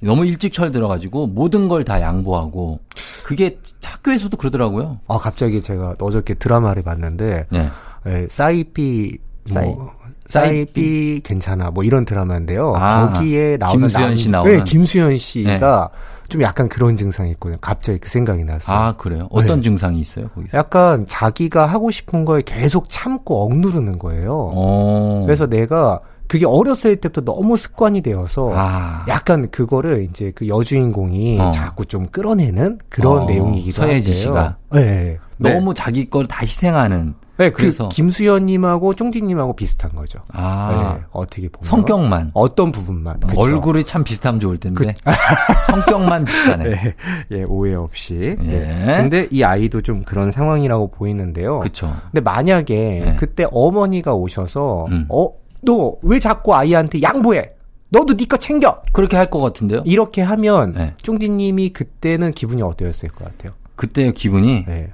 [0.00, 2.80] 너무 일찍 철들어 가지고 모든 걸 다 양보하고
[3.24, 5.00] 그게 학교에서도 그러더라고요.
[5.08, 7.68] 아, 갑자기 제가 어저께 드라마를 봤는데 네.
[8.06, 9.92] 예, 사이비 사이- 뭐
[10.28, 11.20] 사이비?
[11.24, 12.74] 괜찮아 뭐 이런 드라마인데요.
[12.76, 14.52] 아, 거기에 나오는 김수현 남- 씨 나오는?
[14.52, 14.58] 네.
[14.58, 15.88] 네, 김수현 씨가
[16.28, 17.56] 좀 약간 그런 증상이 있거든요.
[17.60, 18.76] 갑자기 그 생각이 났어요.
[18.76, 19.26] 아 그래요?
[19.30, 19.62] 어떤 네.
[19.62, 20.56] 증상이 있어요 거기서?
[20.58, 24.50] 약간 자기가 하고 싶은 걸 계속 참고 억누르는 거예요.
[24.54, 25.22] 어.
[25.24, 29.06] 그래서 내가 그게 어렸을 때부터 너무 습관이 되어서 아.
[29.08, 31.48] 약간 그거를 이제 그 여주인공이 어.
[31.48, 34.12] 자꾸 좀 끌어내는 그런 어, 내용이기도 서예지 한데요.
[34.12, 34.56] 씨가.
[34.74, 35.16] 네.
[35.38, 37.14] 너무 자기 걸 다 희생하는.
[37.38, 40.18] 네, 그 그래서- 김수현님하고 쫑디님하고 비슷한 거죠.
[40.32, 40.96] 아.
[40.98, 42.30] 네, 어떻게 보면 성격만.
[42.34, 43.40] 어떤 부분만 그쵸?
[43.40, 44.94] 얼굴이 참 비슷하면 좋을 텐데.
[45.70, 46.64] 성격만 비슷하네.
[46.70, 46.94] 네,
[47.32, 48.36] 예, 오해 없이.
[48.42, 48.46] 예.
[48.48, 48.96] 네.
[49.00, 51.60] 근데 이 아이도 좀 그런 상황이라고 보이는데요.
[51.60, 51.94] 그쵸.
[52.10, 52.74] 근데 만약에
[53.04, 53.16] 네.
[53.18, 55.06] 그때 어머니가 오셔서 음.
[55.08, 55.28] 어,
[55.60, 57.50] 너 왜 자꾸 아이한테 양보해?
[57.90, 58.80] 너도 네거 챙겨.
[58.92, 59.82] 그렇게 할 것 같은데요?
[59.86, 60.94] 이렇게 하면 네.
[61.02, 63.52] 쫑디님이 그때는 기분이 어떠셨을 것 같아요?
[63.76, 64.90] 그때 기분이 네,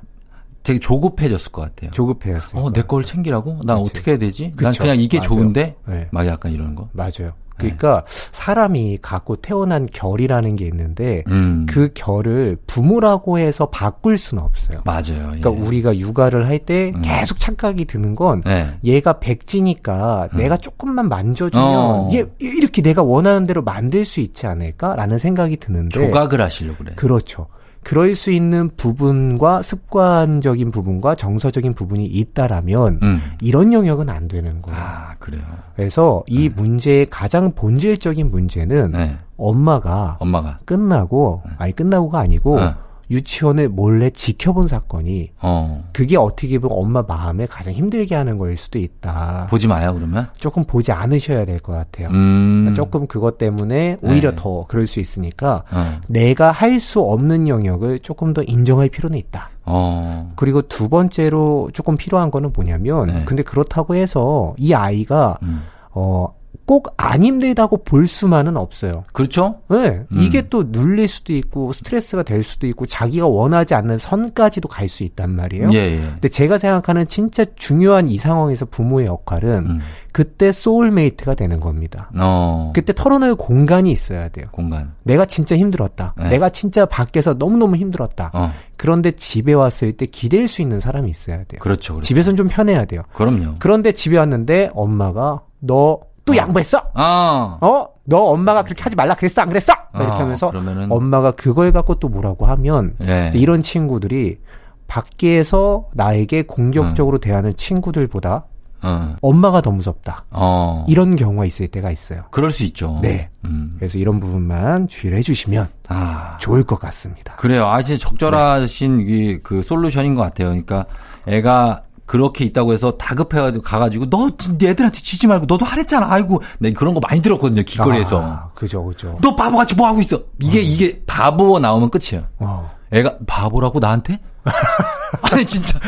[0.65, 1.91] 되게 조급해졌을 것 같아요.
[1.93, 2.61] 조급해였어요.
[2.63, 3.61] 어, 내 걸 챙기라고?
[3.65, 3.91] 난 그치.
[3.91, 4.53] 어떻게 해야 되지?
[4.57, 4.83] 난 그쵸.
[4.83, 5.29] 그냥 이게 맞아요.
[5.29, 5.77] 좋은데?
[5.87, 6.09] 네.
[6.11, 6.89] 막 약간 이런 거.
[6.93, 7.33] 맞아요.
[7.57, 11.67] 그러니까 사람이 갖고 태어난 결이라는 게 있는데 음.
[11.69, 14.81] 그 결을 부모라고 해서 바꿀 수는 없어요.
[14.85, 15.23] 맞아요.
[15.39, 15.57] 그러니까 예.
[15.57, 17.03] 우리가 육아를 할때 음.
[17.03, 18.71] 계속 착각이 드는 건 네.
[18.83, 22.09] 얘가 백지니까 내가 조금만 만져주면 어.
[22.13, 26.93] 얘 이렇게 내가 원하는 대로 만들 수 있지 않을까라는 생각이 드는데 조각을 하시려고 그래.
[26.97, 27.47] 그렇죠.
[27.85, 33.21] 그럴 수 있는 부분과 습관적인 부분과 정서적인 부분이 있다라면 음.
[33.41, 34.79] 이런 영역은 안 되는 거예요.
[34.81, 35.43] 아, 그래요.
[35.77, 39.19] 그래서 이 문제의 가장 본질적인 문제는 네.
[39.37, 40.59] 엄마가 엄마가.
[40.65, 42.75] 끝나고 아니 끝나고가 아니고 어.
[43.11, 45.85] 유치원을 몰래 지켜본 사건이 어.
[45.93, 49.47] 그게 어떻게 보면 엄마 마음에 가장 힘들게 하는 거일 수도 있다.
[49.51, 50.29] 보지 마요, 그러면?
[50.37, 52.09] 조금 보지 않으셔야 될 것 같아요.
[52.09, 52.73] 음.
[52.77, 54.37] 조금 그것 때문에 오히려 네.
[54.37, 56.01] 더 그럴 수 있으니까 어.
[56.09, 59.51] 내가 할 수 없는 영역을 조금 더 인정할 필요는 있다.
[59.65, 60.33] 어.
[60.37, 63.23] 그리고 두 번째로 조금 필요한 거는 뭐냐면 네.
[63.25, 65.63] 근데 그렇다고 해서 이 아이가 음.
[65.93, 66.27] 어
[66.67, 69.05] 꼭 안 힘들다고 볼 수만은 없어요.
[69.13, 69.57] 그렇죠?
[69.69, 70.21] 네, 음.
[70.23, 75.03] 이게 또 눌릴 수도 있고 스트레스가 될 수도 있고 자기가 원하지 않는 선까지도 갈 수
[75.05, 75.71] 있단 말이에요.
[75.73, 75.97] 예, 예.
[76.01, 79.81] 근데 제가 생각하는 진짜 중요한 이 상황에서 부모의 역할은 음.
[80.13, 82.11] 그때 소울메이트가 되는 겁니다.
[82.19, 82.71] 어.
[82.75, 84.47] 그때 털어놓을 공간이 있어야 돼요.
[84.53, 84.93] 공간.
[85.03, 86.15] 내가 진짜 힘들었다.
[86.17, 86.29] 네.
[86.31, 88.31] 내가 진짜 밖에서 너무너무 힘들었다.
[88.35, 88.53] 어.
[88.77, 91.59] 그런데 집에 왔을 때 기댈 수 있는 사람이 있어야 돼요.
[91.61, 92.07] 그렇죠, 그렇죠.
[92.07, 93.03] 집에선 좀 편해야 돼요.
[93.15, 93.55] 그럼요.
[93.59, 96.83] 그런데 집에 왔는데 엄마가 너 또 양보했어?
[96.95, 97.59] 아.
[97.61, 97.87] 어?
[98.05, 99.43] 너 엄마가 그렇게 하지 말라 그랬어?
[99.43, 99.73] 안 그랬어?
[99.93, 103.31] 막 이렇게 어, 하면서 그러면은- 엄마가 그걸 갖고 또 뭐라고 하면 예.
[103.35, 104.39] 이런 친구들이
[104.87, 106.47] 밖에서 나에게 음.
[106.47, 108.45] 공격적으로 대하는 친구들보다
[108.83, 109.17] 어.
[109.23, 110.25] 엄마가 더 무섭다.
[110.31, 110.85] 어.
[110.89, 112.25] 이런 경우가 있을 때가 있어요.
[112.31, 112.99] 그럴 수 있죠.
[113.01, 113.31] 네.
[113.47, 113.77] 음.
[113.79, 116.37] 그래서 이런 부분만 주의를 해주시면 아.
[116.39, 117.35] 좋을 것 같습니다.
[117.37, 117.67] 그래요.
[117.67, 120.49] 아, 진짜 적절하신 이그 솔루션인 것 같아요.
[120.49, 120.85] 그러니까
[121.27, 126.07] 애가 그렇게 있다고 해서 다급해가지고 가가지고 너 진- 애들한테 지지 말고 너도 하랬잖아.
[126.11, 127.63] 아이고, 내 그런 거 많이 들었거든요.
[127.63, 128.21] 길거리에서.
[128.23, 129.13] 아, 그죠, 그죠.
[129.23, 130.21] 너 바보같이 뭐 하고 있어?
[130.41, 132.27] 이게 이게 바보 나오면 끝이에요.
[132.41, 132.71] 어.
[132.93, 134.21] 애가 바보라고 나한테?
[135.33, 135.79] 아니 진짜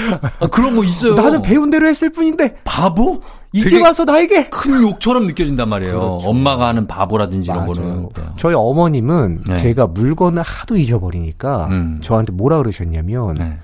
[0.40, 1.14] 아, 그런 거 있어요.
[1.14, 3.20] 나는 배운 대로 했을 뿐인데 바보?
[3.52, 5.92] 이제 와서 나에게 큰 욕처럼 느껴진단 말이에요.
[5.98, 6.28] 그렇죠.
[6.28, 7.74] 엄마가 하는 바보라든지 이런 맞아요.
[7.74, 8.08] 거는.
[8.38, 9.56] 저희 어머님은 네.
[9.56, 12.00] 제가 물건을 하도 잊어버리니까 음.
[12.02, 13.58] 저한테 뭐라 그러셨냐면 네.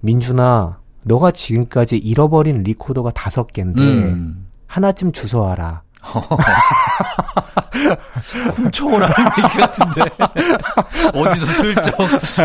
[0.00, 0.78] 민준아
[1.08, 4.46] 너가 지금까지 잃어버린 리코더가 다섯 개인데 음.
[4.66, 5.82] 하나쯤 주워와라.
[8.56, 10.00] 훔쳐오라는 얘기 같은데
[11.14, 12.00] 어디서 슬쩍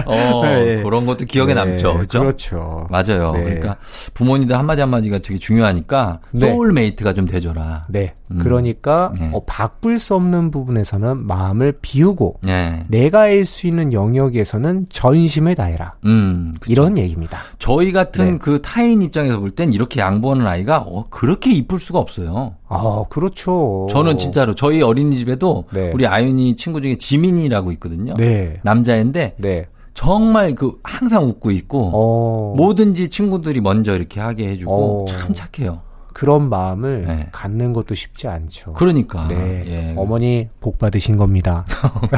[0.06, 0.82] 어 네.
[0.84, 1.94] 그런 것도 기억에 네, 남죠.
[1.94, 2.20] 그렇죠?
[2.20, 2.88] 그렇죠.
[2.90, 3.32] 맞아요.
[3.34, 3.44] 네.
[3.44, 3.76] 그러니까
[4.14, 6.48] 부모님들 한마디 한마디가 되게 중요하니까 네.
[6.50, 7.86] soulmate가 좀 되줘라.
[7.90, 8.14] 네.
[8.32, 8.40] 음.
[8.40, 9.30] 그러니까 네.
[9.34, 12.84] 어, 바꿀 수 없는 부분에서는 마음을 비우고 네.
[12.90, 15.96] 내가 할 수 있는 영역에서는 전심을 다해라.
[16.06, 16.54] 음.
[16.62, 16.72] 그쵸.
[16.72, 17.40] 이런 얘기입니다.
[17.60, 18.38] 저희 같은 네.
[18.38, 22.56] 그 타인 입장에서 볼 땐 이렇게 양보하는 아이가 어, 그렇게 이쁠 수가 없어요.
[22.74, 23.88] 아, 그렇죠.
[23.90, 25.92] 저는 진짜로 저희 어린이집에도 네.
[25.94, 28.14] 우리 아윤이 친구 중에 지민이라고 있거든요.
[28.16, 28.60] 네.
[28.64, 29.68] 남자인데 네.
[29.94, 32.56] 정말 그 항상 웃고 있고 어.
[32.56, 35.06] 뭐든지 친구들이 먼저 이렇게 하게 해주고 어.
[35.06, 35.82] 참 착해요.
[36.14, 37.28] 그런 마음을 네.
[37.32, 38.74] 갖는 것도 쉽지 않죠.
[38.74, 39.64] 그러니까 네.
[39.68, 39.94] 예.
[39.98, 41.66] 어머니 복 받으신 겁니다.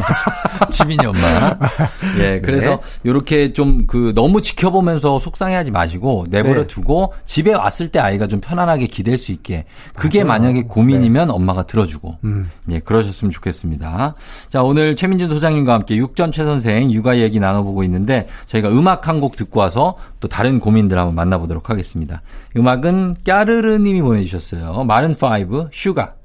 [0.69, 1.57] 지민이 엄마.
[2.19, 6.67] 예, 그래서 요렇게 좀 그 너무 지켜보면서 속상해하지 마시고 내버려 네.
[6.67, 9.65] 두고 집에 왔을 때 아이가 좀 편안하게 기댈 수 있게
[9.95, 10.41] 그게 맞아요.
[10.43, 12.49] 만약에 고민이면 엄마가 들어주고 음.
[12.71, 14.15] 예, 그러셨으면 좋겠습니다.
[14.49, 19.15] 자, 오늘 최민준 소장님과 함께 육전 최 선생 육아 얘기 나눠보고 있는데 저희가 음악 한
[19.15, 22.21] 곡 듣고 와서 또 다른 고민들 한번 만나보도록 하겠습니다.
[22.57, 24.83] 음악은 까르르 님이 보내주셨어요.
[24.85, 26.15] Maroon Five Sugar.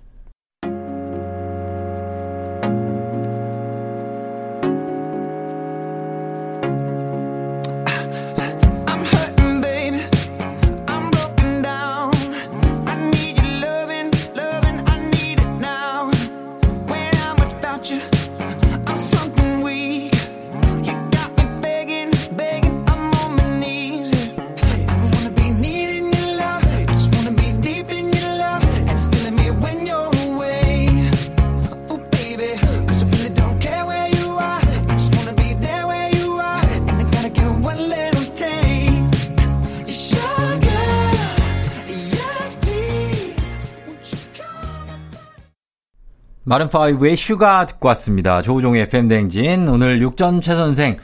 [46.51, 48.42] Maroon 5의 Sugar 듣고 왔습니다.
[48.42, 49.68] 조우종의 FM대행진.
[49.68, 50.96] 오늘 육전 최 선생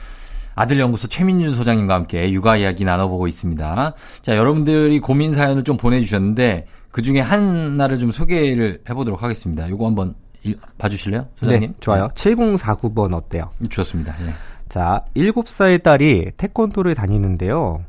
[0.55, 3.93] 아들연구소 최민준 소장님과 함께 육아 이야기 나눠보고 있습니다.
[4.21, 9.69] 자, 여러분들이 고민 사연을 좀 보내주셨는데 그 중에 하나를 좀 소개를 해보도록 하겠습니다.
[9.69, 11.27] 요거 한번 일- 봐주실래요?
[11.37, 11.69] 소장님?
[11.71, 12.09] 네, 좋아요.
[12.13, 13.49] 7049번 어때요?
[13.59, 14.13] 네, 좋습니다.
[14.27, 14.33] 예.
[14.67, 17.85] 자, 7살 딸이 태권도를 다니는데요.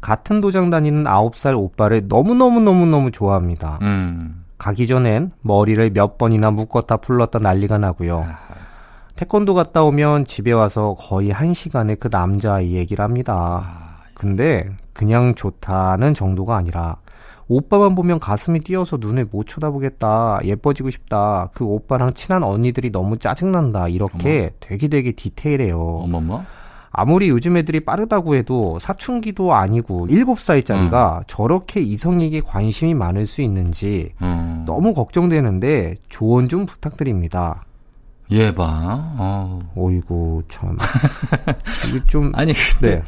[0.00, 3.78] 같은 도장 다니는 9살 오빠를 너무너무너무너무 좋아합니다.
[3.82, 8.26] 음, 가기 전엔 머리를 몇 번이나 묶었다 풀렀다 난리가 나고요.
[9.16, 14.02] 태권도 갔다 오면 집에 와서 거의 한 시간에 그 남자아이 얘기를 합니다.
[14.12, 16.96] 근데 그냥 좋다는 정도가 아니라
[17.48, 20.40] 오빠만 보면 가슴이 뛰어서 눈을 못 쳐다보겠다.
[20.44, 21.48] 예뻐지고 싶다.
[21.54, 23.88] 그 오빠랑 친한 언니들이 너무 짜증난다.
[23.88, 26.00] 이렇게 되게 되게 디테일해요.
[26.02, 26.44] 어머머.
[26.92, 34.64] 아무리 요즘 애들이 빠르다고 해도 사춘기도 아니고 7살짜리가 저렇게 이성에게 관심이 많을 수 있는지 음.
[34.66, 37.64] 너무 걱정되는데 조언 좀 부탁드립니다.
[38.32, 38.66] 얘 봐.
[39.18, 39.60] 어.
[39.76, 40.76] 어이구 참
[41.88, 43.02] 이게 좀 아니, 근데 네.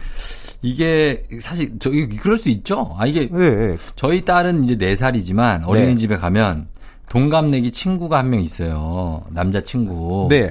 [0.62, 2.94] 이게 사실 저 이- 그럴 수 있죠.
[2.98, 3.76] 아 이게 네, 네.
[3.96, 6.68] 저희 딸은 이제 4 살이지만 어린이집에 가면
[7.08, 9.22] 동갑내기 친구가 한 명 있어요.
[9.30, 10.26] 남자 친구.
[10.30, 10.50] 네.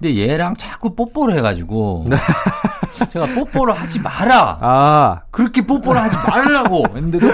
[0.00, 2.06] 근데 얘랑 자꾸 뽀뽀를 해가지고
[3.12, 4.58] 제가 뽀뽀를 하지 마라.
[4.60, 7.32] 아, 그렇게 뽀뽀를 하지 말라고 했는데도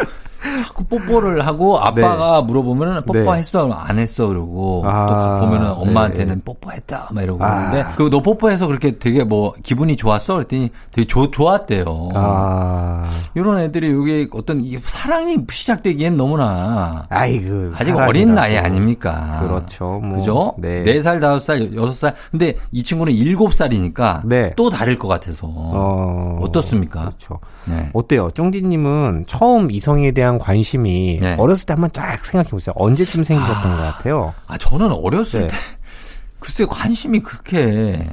[0.66, 4.90] 자꾸 뽀뽀를 하고 아빠가 물어보면은 뽀뽀했어 안 했어 그러고 네.
[4.92, 5.07] 아,
[5.38, 6.40] 또 보면은 엄마한테는 네.
[6.45, 7.70] 뽀뽀했다 막 이러고 아.
[7.70, 12.11] 그러는데 그거 너 뽀뽀해서 그렇게 되게 뭐 기분이 좋았어 그랬더니 되게 좋 좋았대요.
[12.14, 18.09] 아, 이런 애들이 여기 어떤 이 사랑이 시작되기엔 너무나 아이고 아직 사랑이라고.
[18.09, 19.40] 어린 나이 아닙니까?
[19.42, 20.01] 그렇죠.
[20.03, 20.55] 뭐, 그죠?
[20.59, 20.82] 네.
[20.82, 24.53] 네살 다섯 살 여섯 살 근데 이 친구는 일곱 살이니까 네.
[24.57, 27.01] 또 다를 것 같아서 어, 어떻습니까?
[27.01, 27.40] 그렇죠.
[27.64, 27.90] 네.
[27.92, 28.28] 어때요?
[28.34, 31.37] 쫑디님은 처음 이성에 대한 관심이 네.
[31.39, 32.74] 어렸을 때 한번 쫙 생각해 보세요.
[32.76, 34.35] 언제쯤 생기셨던 것 같아요?
[34.47, 35.49] 아, 저는 어렸을 네.
[35.49, 35.55] 때,
[36.41, 38.07] 글쎄, 관심이 그렇게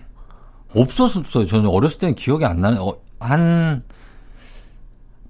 [0.76, 1.46] 없었어요.
[1.46, 3.84] 저는 어렸을 때는 기억이 안 나는, 어, 한,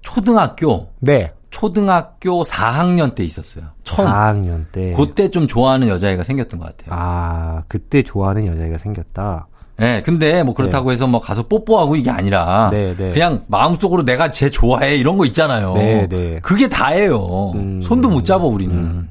[0.00, 1.32] 초등학교, 네.
[1.50, 3.64] 초등학교 4학년 때 있었어요.
[3.84, 4.08] 처음.
[4.08, 4.92] 4학년 때.
[4.94, 6.98] 그때 좀 좋아하는 여자애가 생겼던 것 같아요.
[6.98, 9.48] 아, 그때 좋아하는 여자애가 생겼다.
[9.82, 13.10] 네, 근데 뭐 그렇다고 해서 뭐 가서 뽀뽀하고 이게 아니라, 네, 네.
[13.10, 15.74] 그냥 마음속으로 내가 쟤 좋아해 이런 거 있잖아요.
[15.74, 16.38] 네, 네.
[16.40, 17.52] 그게 다예요.
[17.56, 17.82] 음.
[17.82, 19.08] 손도 못 잡아 우리는.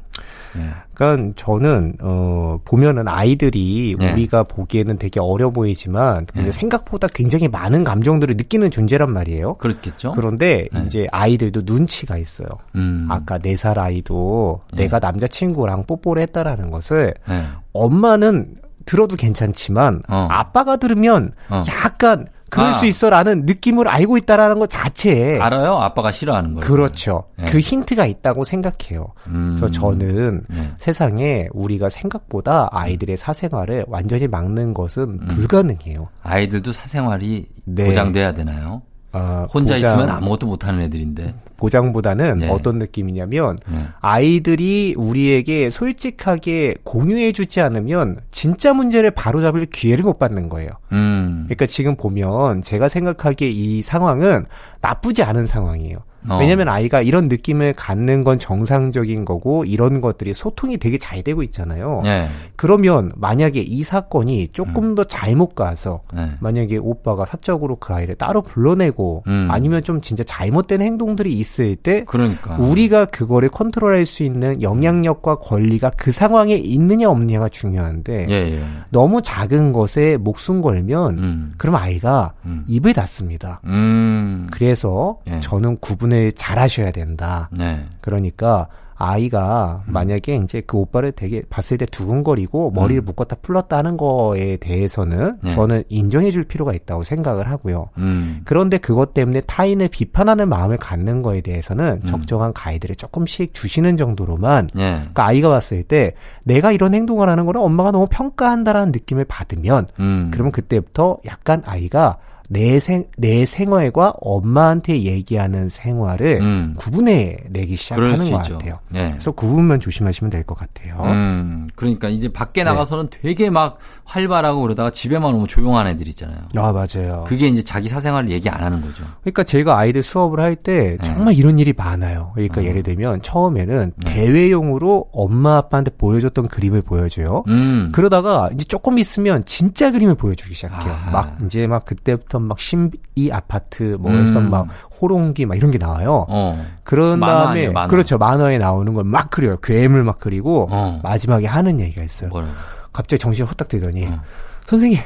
[0.94, 4.12] 그러니까 저는 어 보면은 아이들이 네.
[4.12, 6.52] 우리가 보기에는 되게 어려 보이지만 근데 네.
[6.52, 9.56] 생각보다 굉장히 많은 감정들을 느끼는 존재란 말이에요.
[9.56, 10.12] 그렇겠죠?
[10.12, 10.84] 그런데 네.
[10.86, 12.50] 이제 아이들도 눈치가 있어요.
[12.76, 13.08] 음.
[13.10, 14.84] 아까 네 살 아이도 네.
[14.84, 17.44] 내가 남자친구랑 뽀뽀를 했다라는 것을 네.
[17.74, 18.56] 엄마는
[18.92, 20.28] 들어도 괜찮지만 어.
[20.30, 21.64] 아빠가 들으면 어.
[21.70, 22.74] 약간 그럴 아.
[22.74, 25.78] 수 있어라는 느낌을 알고 있다라는 것 자체에 알아요?
[25.78, 26.62] 아빠가 싫어하는 걸.
[26.62, 27.24] 그렇죠.
[27.38, 27.46] 네.
[27.46, 29.14] 그 힌트가 있다고 생각해요.
[29.28, 29.56] 음.
[29.58, 30.74] 그래서 저는 네.
[30.76, 35.28] 세상에 우리가 생각보다 아이들의 사생활을 완전히 막는 것은 음.
[35.30, 36.10] 불가능해요.
[36.24, 37.86] 아이들도 사생활이 네.
[37.86, 38.82] 보장돼야 되나요?
[39.14, 41.34] 아, 혼자 보장, 있으면 아무것도 못하는 애들인데.
[41.58, 42.50] 보장보다는 네.
[42.50, 43.86] 어떤 느낌이냐면 네.
[44.00, 50.72] 아이들이 우리에게 솔직하게 공유해주지 않으면 진짜 문제를 바로잡을 기회를 못 받는 거예요.
[50.92, 51.44] 음.
[51.46, 54.46] 그러니까 지금 보면 제가 생각하기에 이 상황은
[54.80, 55.98] 나쁘지 않은 상황이에요.
[56.30, 56.38] 어.
[56.38, 62.02] 왜냐면 아이가 이런 느낌을 갖는 건 정상적인 거고 이런 것들이 소통이 되게 잘 되고 있잖아요.
[62.04, 62.28] 네.
[62.56, 66.30] 그러면 만약에 이 사건이 조금 더 잘못 가서 네.
[66.40, 69.48] 만약에 오빠가 사적으로 그 아이를 따로 불러내고 음.
[69.50, 72.58] 아니면 좀 진짜 잘못된 행동들이 있을 때 그러니까.
[72.58, 78.64] 우리가 그거를 컨트롤할 수 있는 영향력과 권리가 그 상황에 있느냐 없느냐가 중요한데 예, 예.
[78.90, 81.54] 너무 작은 것에 목숨 걸면 음.
[81.58, 82.64] 그럼 아이가 음.
[82.68, 83.62] 입을 닫습니다.
[83.66, 84.48] 음.
[84.52, 85.40] 그래서 예.
[85.40, 87.50] 저는 구분 을 잘 하셔야 된다.
[87.52, 87.86] 네.
[88.02, 88.68] 그러니까
[89.02, 89.94] 아이가 음.
[89.94, 95.38] 만약에 이제 그 오빠를 되게 봤을 때 두근거리고 머리를 묶었다 풀렀다 하는 거에 대해서는 음.
[95.42, 95.54] 네.
[95.54, 97.90] 저는 인정해 줄 필요가 있다고 생각을 하고요.
[97.98, 98.42] 음.
[98.46, 102.08] 그런데 그것 때문에 타인을 비판하는 마음을 갖는 거에 대해서는 음.
[102.08, 104.92] 적정한 가이드를 조금씩 주시는 정도로만 예.
[104.92, 110.30] 그러니까 아이가 봤을 때 내가 이런 행동을 하는 거는 엄마가 너무 평가한다라는 느낌을 받으면 음.
[110.32, 112.18] 그러면 그때부터 약간 아이가
[112.54, 116.74] 내 생, 내 생활과 엄마한테 얘기하는 생활을 음.
[116.78, 118.58] 구분해 내기 시작하는 수것 있죠.
[118.58, 118.80] 같아요.
[118.94, 119.08] 예.
[119.12, 121.02] 그래서 구분만 조심하시면 될 것 같아요.
[121.06, 121.70] 음.
[121.76, 122.34] 그러니까 이제 네.
[122.34, 126.40] 밖에 나가서는 되게 막 활발하고 그러다가 집에만 오면 조용한 애들 있잖아요.
[126.58, 127.24] 아, 맞아요.
[127.26, 129.06] 그게 이제 자기 사생활을 얘기 안 하는 거죠.
[129.22, 131.06] 그러니까 제가 아이들 수업을 할때 네.
[131.06, 132.32] 정말 이런 일이 많아요.
[132.34, 132.66] 그러니까 음.
[132.66, 134.14] 예를 들면 처음에는 네.
[134.14, 137.46] 대회용으로 엄마 아빠한테 보여줬던 그림을 보여줘요.
[137.48, 137.92] 음.
[137.94, 140.92] 그러다가 이제 조금 있으면 진짜 그림을 보여주기 시작해요.
[141.06, 141.12] 아.
[141.12, 144.24] 막 이제 막 그때부터 막 신비 아파트 뭐 음.
[144.24, 144.68] 해서 막
[145.02, 146.26] 호롱기 막 이런 게 나와요.
[146.30, 146.66] 어.
[146.84, 147.88] 그런 만화 다음에 아니에요, 만화.
[147.88, 149.58] 그렇죠 만화에 나오는 걸 막 그려요.
[149.62, 151.00] 괴물 막 그리고 어.
[151.04, 152.30] 마지막에 하는 얘기가 있어요.
[152.30, 152.54] 뭐라고?
[152.94, 154.22] 갑자기 정신이 호딱 들더니 어.
[154.66, 155.00] 선생님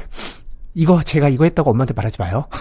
[0.74, 2.44] 이거 제가 이거 했다고 엄마한테 말하지 마요.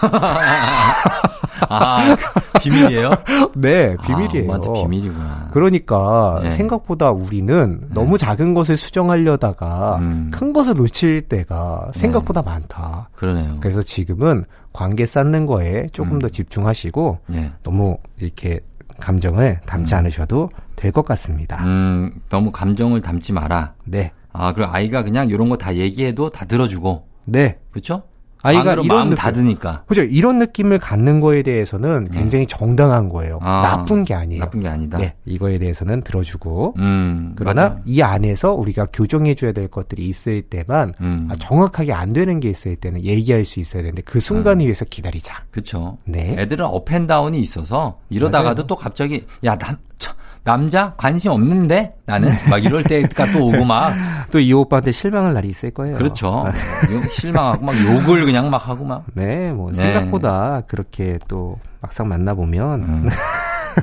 [1.69, 2.15] 아,
[2.61, 3.11] 비밀이에요?
[3.55, 4.51] 네, 비밀이에요.
[4.51, 5.49] 아, 엄마한테 비밀이구나.
[5.51, 6.51] 그러니까 네.
[6.51, 10.31] 생각보다 우리는 너무 작은 것을 수정하려다가 음.
[10.33, 13.09] 큰 것을 놓칠 때가 생각보다 많다.
[13.15, 13.57] 그러네요.
[13.61, 14.43] 그래서 지금은
[14.75, 16.19] 관계 쌓는 거에 조금 음.
[16.19, 17.51] 더 집중하시고 예.
[17.63, 18.59] 너무 이렇게
[18.99, 21.63] 감정을 담지 않으셔도 될 것 같습니다.
[21.63, 23.73] 음, 너무 감정을 담지 마라.
[23.85, 24.11] 네.
[24.33, 27.07] 아, 그리고 아이가 그냥 이런 거 다 얘기해도 다 들어주고.
[27.25, 27.57] 네.
[27.71, 28.03] 그렇죠?
[28.45, 29.83] 아이가 이런 마음 느낌- 닫으니까.
[29.87, 30.03] 그죠?
[30.03, 33.39] 이런 느낌을 갖는 거에 대해서는 굉장히 정당한 거예요.
[33.41, 34.41] 아, 나쁜 게 아니에요.
[34.43, 34.97] 나쁜 게 아니다.
[34.97, 35.13] 네.
[35.25, 37.81] 이거에 대해서는 들어주고 음, 그러나 맞아.
[37.85, 41.27] 이 안에서 우리가 교정해줘야 될 것들이 있을 때만 음.
[41.31, 45.43] 아, 정확하게 안 되는 게 있을 때는 얘기할 수 있어야 되는데 그 순간을 위해서 기다리자.
[45.51, 45.97] 그렇죠.
[46.05, 46.35] 네.
[46.37, 48.67] 애들은 업앤다운이 있어서 이러다가도 맞아요.
[48.67, 50.11] 또 갑자기 야, 남 저,
[50.45, 53.93] 남자 관심 없는데 나는 막 이럴 때가 또 오고 막
[54.31, 55.97] 또 이 오빠한테 실망할 날이 있을 거예요.
[55.97, 56.45] 그렇죠.
[57.11, 59.77] 실망하고 막 욕을 그냥 막 하고 막 네, 뭐 네.
[59.77, 63.09] 생각보다 그렇게 또 막상 만나 보면 음.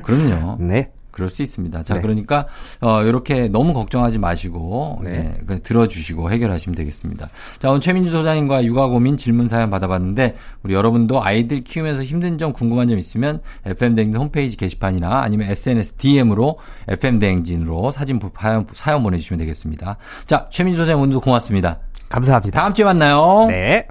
[0.03, 0.57] 그럼요.
[0.63, 0.89] 네.
[1.13, 1.83] 그럴 수 있습니다.
[1.83, 2.01] 자, 네.
[2.01, 2.47] 그러니까
[2.81, 5.33] 어 이렇게 너무 걱정하지 마시고 네.
[5.47, 5.59] 네.
[5.59, 7.29] 들어주시고 해결하시면 되겠습니다.
[7.59, 12.51] 자, 오늘 최민주 소장님과 육아 고민 질문 사연 받아봤는데 우리 여러분도 아이들 키우면서 힘든 점
[12.51, 16.57] 궁금한 점 있으면 FM 대행진 홈페이지 게시판이나 아니면 SNS DM으로
[16.87, 19.97] FM 대행진으로 사진 부- 사연, 사연 보내주시면 되겠습니다.
[20.25, 21.77] 자, 최민주 소장님 오늘도 고맙습니다.
[22.09, 22.59] 감사합니다.
[22.59, 23.45] 다음 주에 만나요.
[23.47, 23.85] 네.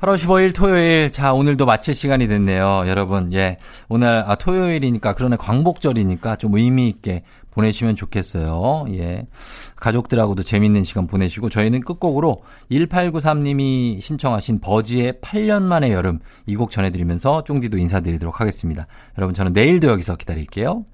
[0.00, 1.10] 8월 15일 토요일.
[1.10, 2.84] 자, 오늘도 마칠 시간이 됐네요.
[2.86, 3.58] 여러분, 예.
[3.88, 8.86] 오늘, 아, 토요일이니까, 그러네, 광복절이니까 좀 의미 있게 보내시면 좋겠어요.
[8.92, 9.26] 예.
[9.74, 17.42] 가족들하고도 재밌는 시간 보내시고, 저희는 끝곡으로 1893님이 신청하신 버지의 8년 만의 여름 이 곡 전해드리면서
[17.42, 18.86] 쫑디도 인사드리도록 하겠습니다.
[19.18, 20.84] 여러분, 저는 내일도 여기서 기다릴게요.